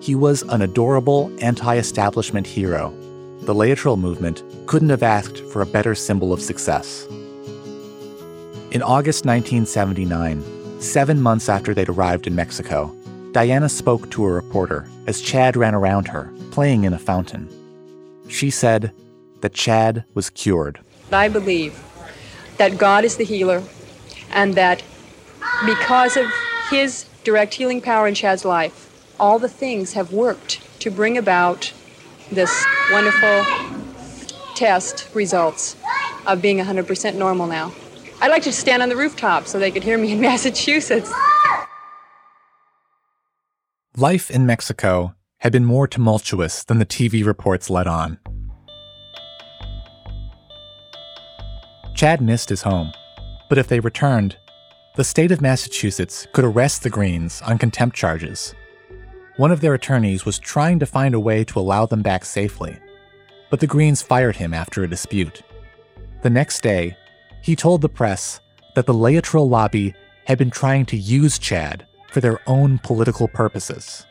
[0.01, 2.91] He was an adorable anti establishment hero.
[3.41, 7.07] The Laetrile movement couldn't have asked for a better symbol of success.
[8.71, 12.95] In August 1979, seven months after they'd arrived in Mexico,
[13.33, 17.49] Diana spoke to a reporter as Chad ran around her, playing in a fountain.
[18.29, 18.93] She said
[19.41, 20.81] that Chad was cured.
[21.11, 21.83] I believe
[22.59, 23.63] that God is the healer
[24.31, 24.83] and that
[25.65, 26.27] because of
[26.71, 28.85] his direct healing power in Chad's life,
[29.19, 31.73] all the things have worked to bring about
[32.31, 33.45] this wonderful
[34.55, 35.77] test results
[36.27, 37.73] of being 100% normal now.
[38.21, 41.13] I'd like to stand on the rooftop so they could hear me in Massachusetts.
[43.97, 48.19] Life in Mexico had been more tumultuous than the TV reports let on.
[51.99, 52.93] Chad missed his home,
[53.49, 54.37] but if they returned,
[54.95, 58.55] the state of Massachusetts could arrest the Greens on contempt charges
[59.39, 62.77] one of their attorneys was trying to find a way to allow them back safely,
[63.51, 65.43] but the Greens fired him after a dispute.
[66.23, 66.97] The next day,
[67.41, 68.41] he told the press
[68.75, 69.95] that the Laetrile lobby
[70.27, 74.05] had been trying to use Chad for their own political purposes.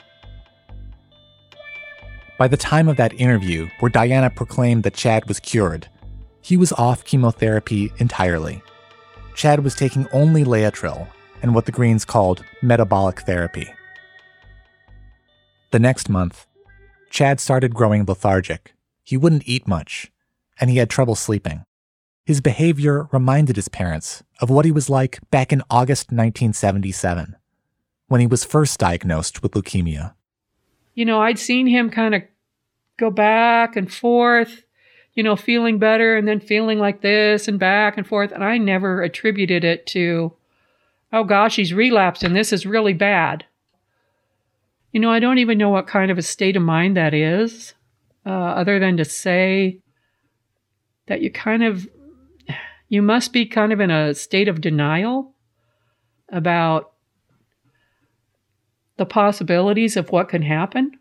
[2.39, 5.89] By the time of that interview, where Diana proclaimed that Chad was cured,
[6.47, 8.63] he was off chemotherapy entirely.
[9.35, 11.09] Chad was taking only Laetrile
[11.41, 13.67] and what the Greens called metabolic therapy.
[15.71, 16.47] The next month,
[17.09, 18.73] Chad started growing lethargic.
[19.03, 20.09] He wouldn't eat much,
[20.57, 21.65] and he had trouble sleeping.
[22.25, 27.35] His behavior reminded his parents of what he was like back in August 1977,
[28.07, 30.13] when he was first diagnosed with leukemia.
[30.93, 32.21] You know, I'd seen him kind of
[32.97, 34.63] go back and forth,
[35.17, 38.31] you know, feeling better and then feeling like this and back and forth.
[38.31, 40.31] And I never attributed it to,
[41.11, 43.43] oh gosh, he's relapsed and this is really bad.
[44.91, 47.73] You know, I don't even know what kind of a state of mind that is,
[48.27, 49.79] uh, other than to say
[51.07, 51.89] that you kind of,
[52.87, 55.33] you must be kind of in a state of denial
[56.31, 56.91] about
[58.97, 60.91] the possibilities of what can happen.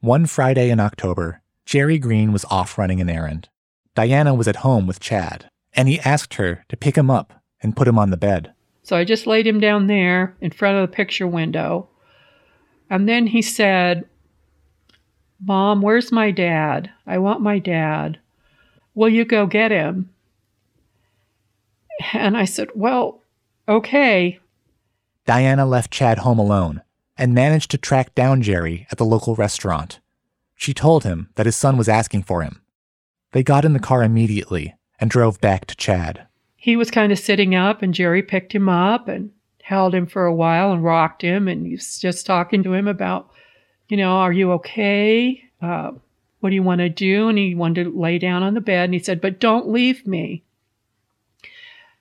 [0.00, 3.48] One Friday in October, Jerry Green was off running an errand.
[3.94, 7.76] Diana was at home with Chad, and he asked her to pick him up and
[7.76, 8.52] put him on the bed.
[8.82, 11.88] So I just laid him down there in front of the picture window
[12.90, 14.04] and then he said,
[15.40, 16.90] Mom, where's my dad?
[17.06, 18.18] I want my dad.
[18.94, 20.10] Will you go get him?
[22.12, 23.20] And I said, Well,
[23.68, 24.38] okay.
[25.26, 26.82] Diana left Chad home alone
[27.16, 30.00] and managed to track down Jerry at the local restaurant.
[30.54, 32.62] She told him that his son was asking for him.
[33.32, 36.26] They got in the car immediately and drove back to Chad.
[36.56, 39.30] He was kind of sitting up, and Jerry picked him up and
[39.64, 43.30] held him for a while and rocked him and he's just talking to him about
[43.88, 45.90] you know are you okay uh,
[46.40, 48.84] what do you want to do and he wanted to lay down on the bed
[48.84, 50.44] and he said but don't leave me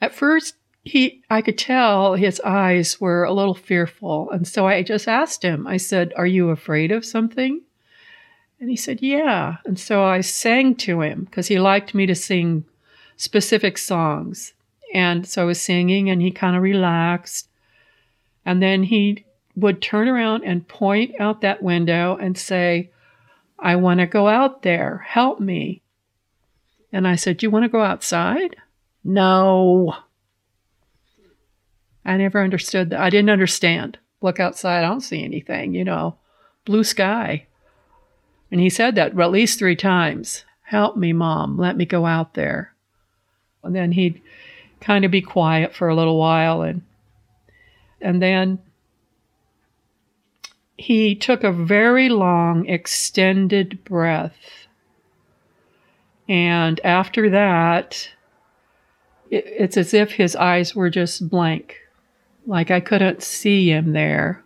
[0.01, 4.83] at first he i could tell his eyes were a little fearful and so i
[4.83, 7.61] just asked him i said are you afraid of something
[8.63, 12.15] and he said yeah and so i sang to him because he liked me to
[12.15, 12.65] sing
[13.17, 14.53] specific songs
[14.93, 17.49] and so I was singing, and he kind of relaxed.
[18.45, 22.91] And then he would turn around and point out that window and say,
[23.57, 25.03] I want to go out there.
[25.07, 25.81] Help me.
[26.91, 28.55] And I said, You want to go outside?
[29.03, 29.95] No.
[32.05, 32.99] I never understood that.
[32.99, 33.97] I didn't understand.
[34.21, 34.83] Look outside.
[34.83, 36.17] I don't see anything, you know,
[36.65, 37.47] blue sky.
[38.53, 40.45] And he said that at least three times.
[40.61, 41.57] Help me, mom.
[41.57, 42.71] Let me go out there.
[43.63, 44.21] And then he'd
[44.79, 46.83] kind of be quiet for a little while and
[47.99, 48.59] And then
[50.77, 54.67] he took a very long, extended breath.
[56.29, 58.07] And after that,
[59.31, 61.79] it, it's as if his eyes were just blank,
[62.45, 64.42] like I couldn't see him there.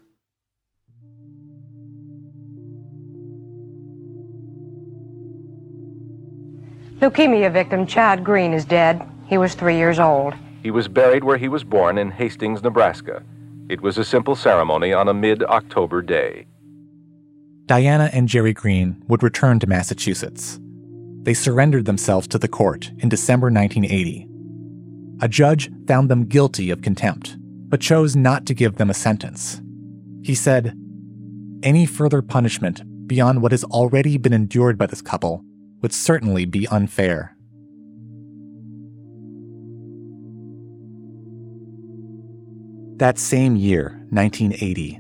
[7.00, 9.08] Leukemia victim Chad Green is dead.
[9.28, 10.34] He was three years old.
[10.64, 13.22] He was buried where he was born in Hastings, Nebraska.
[13.70, 16.48] It was a simple ceremony on a mid October day.
[17.68, 20.60] Diana and Jerry Green would return to Massachusetts.
[21.22, 24.28] They surrendered themselves to the court in December 1980.
[25.22, 27.38] A judge found them guilty of contempt,
[27.70, 29.62] but chose not to give them a sentence.
[30.24, 30.76] He said,
[31.62, 35.44] Any further punishment beyond what has already been endured by this couple
[35.82, 37.36] would certainly be unfair.
[42.98, 45.00] That same year, 1980,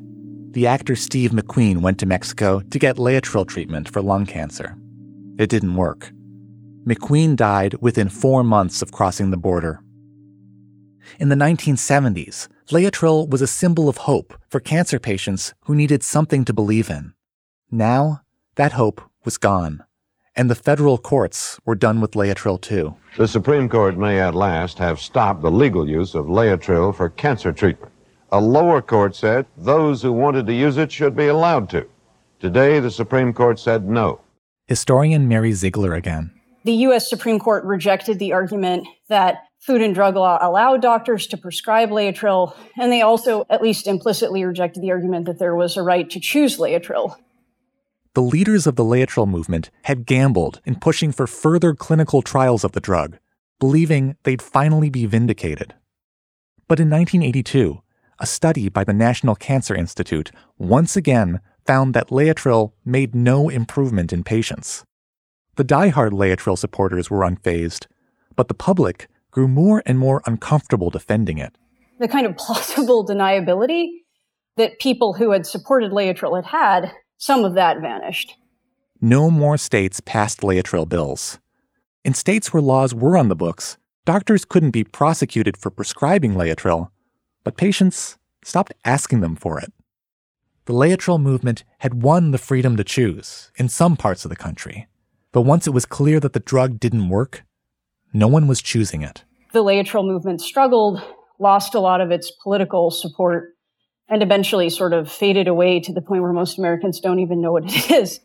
[0.51, 4.77] the actor Steve McQueen went to Mexico to get Laetrile treatment for lung cancer.
[5.39, 6.11] It didn't work.
[6.85, 9.81] McQueen died within four months of crossing the border.
[11.19, 16.45] In the 1970s, Laetrile was a symbol of hope for cancer patients who needed something
[16.45, 17.13] to believe in.
[17.71, 18.21] Now,
[18.55, 19.83] that hope was gone
[20.37, 22.95] and the federal courts were done with Laetrile too.
[23.17, 27.51] The Supreme Court may at last have stopped the legal use of Laetrile for cancer
[27.51, 27.91] treatment.
[28.31, 31.87] A lower court said those who wanted to use it should be allowed to.
[32.39, 34.21] Today, the Supreme Court said no.
[34.67, 36.31] Historian Mary Ziegler again.
[36.63, 37.09] The U.S.
[37.09, 42.55] Supreme Court rejected the argument that Food and Drug Law allowed doctors to prescribe Laetrile,
[42.79, 46.19] and they also, at least implicitly, rejected the argument that there was a right to
[46.19, 47.15] choose Laetrile
[48.17, 52.71] the leaders of the Laetrile movement had gambled in pushing for further clinical trials of
[52.71, 53.19] the drug,
[53.59, 55.75] believing they'd finally be vindicated.
[56.67, 57.79] But in 1982,
[58.17, 64.11] a study by the National Cancer Institute once again found that Laetrile made no improvement
[64.11, 64.83] in patients.
[65.55, 66.13] The die-hard
[66.57, 67.85] supporters were unfazed,
[68.35, 71.55] but the public grew more and more uncomfortable defending it.
[71.99, 73.89] The kind of plausible deniability
[74.55, 78.35] that people who had supported Laetrile had had some of that vanished.
[79.01, 81.39] No more states passed Laetrile bills.
[82.03, 86.89] In states where laws were on the books, doctors couldn't be prosecuted for prescribing Laetrile,
[87.43, 89.73] but patients stopped asking them for it.
[90.65, 94.87] The Laetrile movement had won the freedom to choose in some parts of the country,
[95.31, 97.43] but once it was clear that the drug didn't work,
[98.13, 99.23] no one was choosing it.
[99.53, 101.01] The Laetrile movement struggled,
[101.39, 103.56] lost a lot of its political support,
[104.09, 107.51] and eventually sort of faded away to the point where most Americans don't even know
[107.51, 108.19] what it is.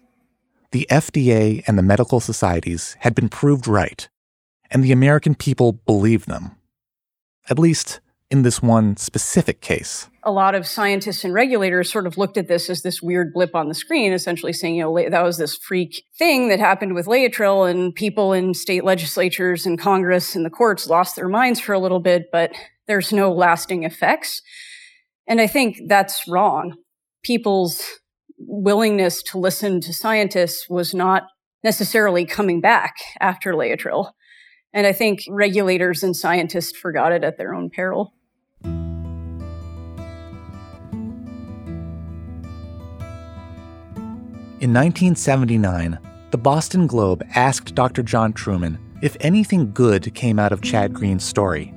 [0.70, 4.08] The FDA and the medical societies had been proved right,
[4.70, 6.56] and the American people believed them.
[7.50, 8.00] At least
[8.32, 10.08] in this one specific case.
[10.22, 13.54] A lot of scientists and regulators sort of looked at this as this weird blip
[13.54, 17.04] on the screen, essentially saying, you know, that was this freak thing that happened with
[17.04, 21.74] Laetrile, and people in state legislatures and Congress and the courts lost their minds for
[21.74, 22.52] a little bit, but
[22.86, 24.40] there's no lasting effects.
[25.26, 26.74] And I think that's wrong.
[27.22, 27.84] People's
[28.38, 31.24] willingness to listen to scientists was not
[31.62, 34.12] necessarily coming back after Laetrile.
[34.72, 38.14] And I think regulators and scientists forgot it at their own peril.
[44.60, 45.98] In 1979,
[46.30, 48.02] the Boston Globe asked Dr.
[48.02, 51.74] John Truman if anything good came out of Chad Green's story.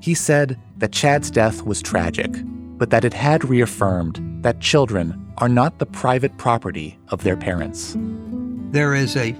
[0.00, 2.34] He said that Chad's death was tragic,
[2.78, 7.96] but that it had reaffirmed that children are not the private property of their parents.
[8.70, 9.34] There is a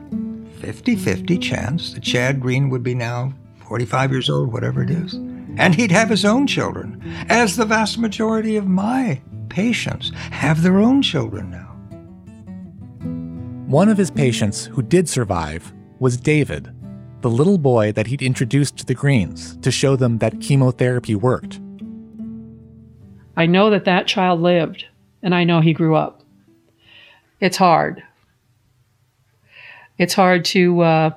[0.61, 3.33] 50 50 chance that Chad Green would be now
[3.69, 5.15] 45 years old, whatever it is,
[5.59, 10.79] and he'd have his own children, as the vast majority of my patients have their
[10.79, 11.73] own children now.
[13.67, 16.73] One of his patients who did survive was David,
[17.23, 21.61] the little boy that he'd introduced to the Greens to show them that chemotherapy worked.
[23.37, 24.87] I know that that child lived,
[25.23, 26.23] and I know he grew up.
[27.41, 28.03] It's hard.
[29.99, 31.11] It's hard to uh,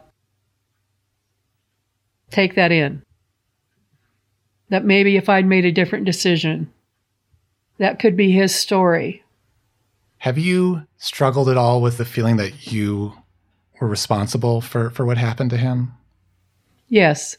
[2.30, 3.03] take that in.
[4.70, 6.72] That maybe if I'd made a different decision,
[7.78, 9.24] that could be his story.
[10.20, 13.13] Have you struggled at all with the feeling that you
[13.80, 15.93] were responsible for, for what happened to him?
[16.89, 17.38] Yes,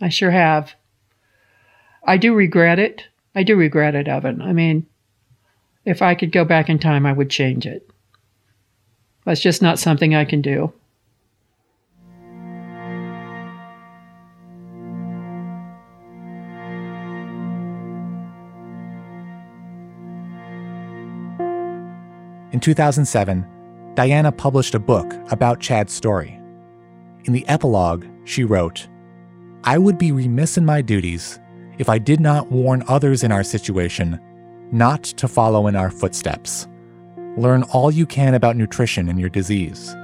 [0.00, 0.74] I sure have.
[2.04, 3.04] I do regret it.
[3.38, 4.42] I do regret it, Evan.
[4.42, 4.84] I mean,
[5.84, 7.88] if I could go back in time, I would change it.
[9.24, 10.72] That's just not something I can do.
[22.50, 23.46] In 2007,
[23.94, 26.40] Diana published a book about Chad's story.
[27.26, 28.88] In the epilogue, she wrote,
[29.62, 31.38] I would be remiss in my duties
[31.78, 34.20] if I did not warn others in our situation
[34.72, 36.68] not to follow in our footsteps.
[37.36, 39.94] Learn all you can about nutrition and your disease.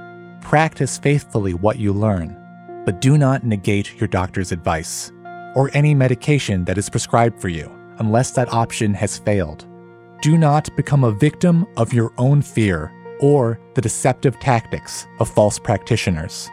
[0.41, 2.35] Practice faithfully what you learn,
[2.85, 5.11] but do not negate your doctor's advice
[5.55, 7.69] or any medication that is prescribed for you
[7.99, 9.67] unless that option has failed.
[10.21, 15.59] Do not become a victim of your own fear or the deceptive tactics of false
[15.59, 16.49] practitioners.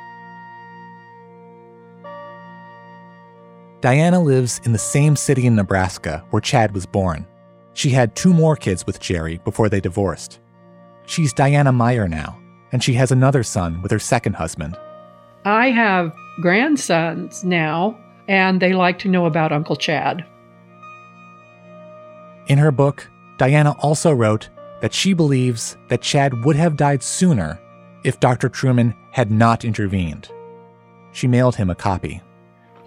[3.82, 7.26] Diana lives in the same city in Nebraska where Chad was born.
[7.74, 10.38] She had two more kids with Jerry before they divorced.
[11.04, 14.78] She's Diana Meyer now, and she has another son with her second husband.
[15.44, 20.24] I have grandsons now, and they like to know about Uncle Chad.
[22.46, 24.48] In her book, Diana also wrote
[24.80, 27.60] that she believes that Chad would have died sooner
[28.04, 28.48] if Dr.
[28.48, 30.30] Truman had not intervened.
[31.10, 32.22] She mailed him a copy.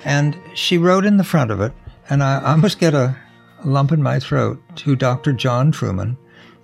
[0.05, 1.73] And she wrote in the front of it,
[2.09, 3.17] and I, must get a
[3.65, 5.33] lump in my throat, to Dr.
[5.33, 6.15] John Truman,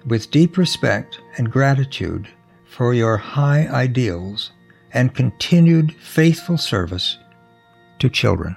[0.05, 2.27] with deep respect and gratitude
[2.65, 4.51] for your high ideals
[4.93, 7.17] and continued faithful service
[7.99, 8.55] to children.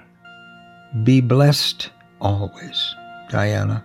[1.03, 1.89] Be blessed
[2.21, 2.95] always,
[3.29, 3.83] Diana.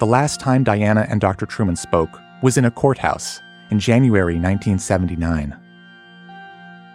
[0.00, 1.46] The last time Diana and Dr.
[1.46, 5.61] Truman spoke was in a courthouse in January 1979.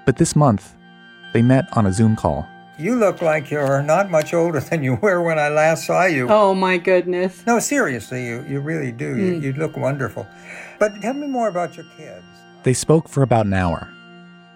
[0.07, 0.73] But this month,
[1.33, 2.47] they met on a Zoom call.
[2.79, 6.29] You look like you're not much older than you were when I last saw you.
[6.29, 7.45] Oh, my goodness.
[7.45, 9.13] No, seriously, you, you really do.
[9.13, 9.19] Mm.
[9.19, 10.25] You, you look wonderful.
[10.79, 12.23] But tell me more about your kids.
[12.63, 13.89] They spoke for about an hour.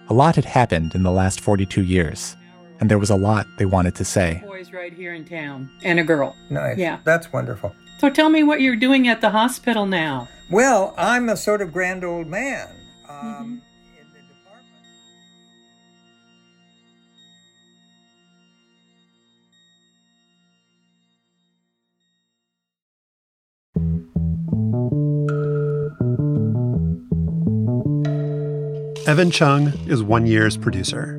[0.08, 2.34] A lot had happened in the last 42 years,
[2.80, 4.42] and there was a lot they wanted to say.
[4.46, 6.34] Boys right here in town, and a girl.
[6.48, 6.78] Nice.
[6.78, 7.00] Yeah.
[7.04, 7.74] That's wonderful.
[7.98, 10.30] So tell me what you're doing at the hospital now.
[10.50, 12.70] Well, I'm a sort of grand old man.
[13.06, 13.60] Um,
[29.06, 31.18] Evan Chung is one year's producer.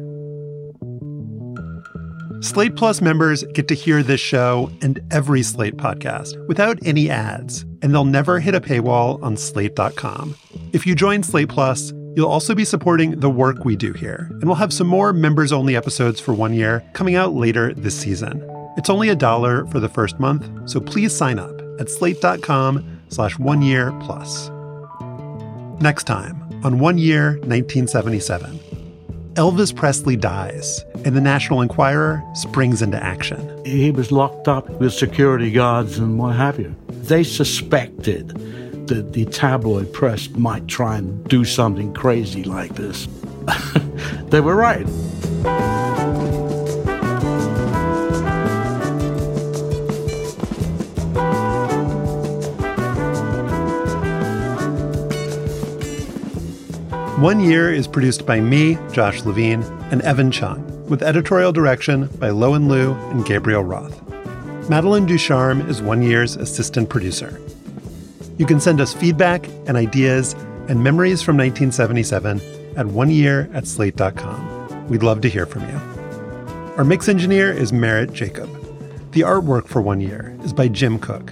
[2.41, 7.61] Slate Plus members get to hear this show and every Slate podcast without any ads,
[7.82, 10.36] and they'll never hit a paywall on slate.com.
[10.74, 14.45] If you join Slate Plus, you'll also be supporting the work we do here, and
[14.45, 18.43] we'll have some more members only episodes for one year coming out later this season.
[18.76, 23.38] It's only a dollar for the first month, so please sign up at slate.com slash
[23.38, 24.49] one year plus.
[25.82, 28.59] Next time on One Year 1977.
[29.34, 33.66] Elvis Presley dies, and the National Enquirer springs into action.
[33.66, 36.76] He was locked up with security guards and what have you.
[36.88, 38.30] They suspected
[38.88, 43.07] that the tabloid press might try and do something crazy like this.
[44.30, 44.86] they were right.
[57.20, 59.61] One Year is produced by me, Josh Levin,
[59.91, 64.01] and Evan Chung, with editorial direction by Lowen Liu and Gabriel Roth.
[64.68, 67.39] Madeline Ducharme is One Year's assistant producer.
[68.39, 70.34] You can send us feedback and ideas
[70.68, 72.41] and memories from 1977
[72.76, 74.88] at oneyear at slate.com.
[74.89, 75.76] We'd love to hear from you.
[76.78, 78.49] Our mix engineer is Merritt Jacob.
[79.11, 81.32] The artwork for One Year is by Jim Cook.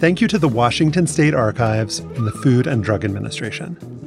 [0.00, 3.97] Thank you to the Washington State Archives and the Food and Drug Administration.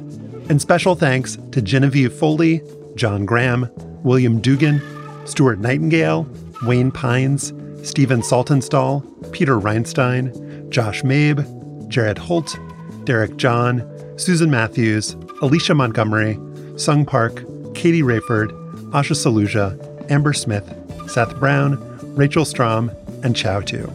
[0.52, 2.60] And special thanks to Genevieve Foley,
[2.94, 3.70] John Graham,
[4.02, 4.82] William Dugan,
[5.26, 6.28] Stuart Nightingale,
[6.64, 12.58] Wayne Pines, Stephen Saltonstall, Peter Reinstein, Josh Mabe, Jared Hohlt,
[13.06, 13.82] Derek John,
[14.18, 16.38] Susan Matthews, Alicia Montgomery,
[16.76, 17.36] Sung Park,
[17.74, 18.50] Katie Rayford,
[18.90, 20.70] Asha Saluja, Amber Smith,
[21.08, 21.78] Seth Brown,
[22.14, 22.90] Rachel Strom,
[23.22, 23.86] and Chau Tu.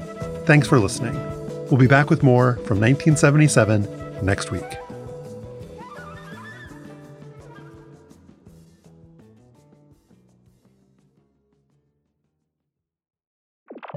[0.47, 1.13] Thanks for listening.
[1.69, 4.63] We'll be back with more from 1977 next week.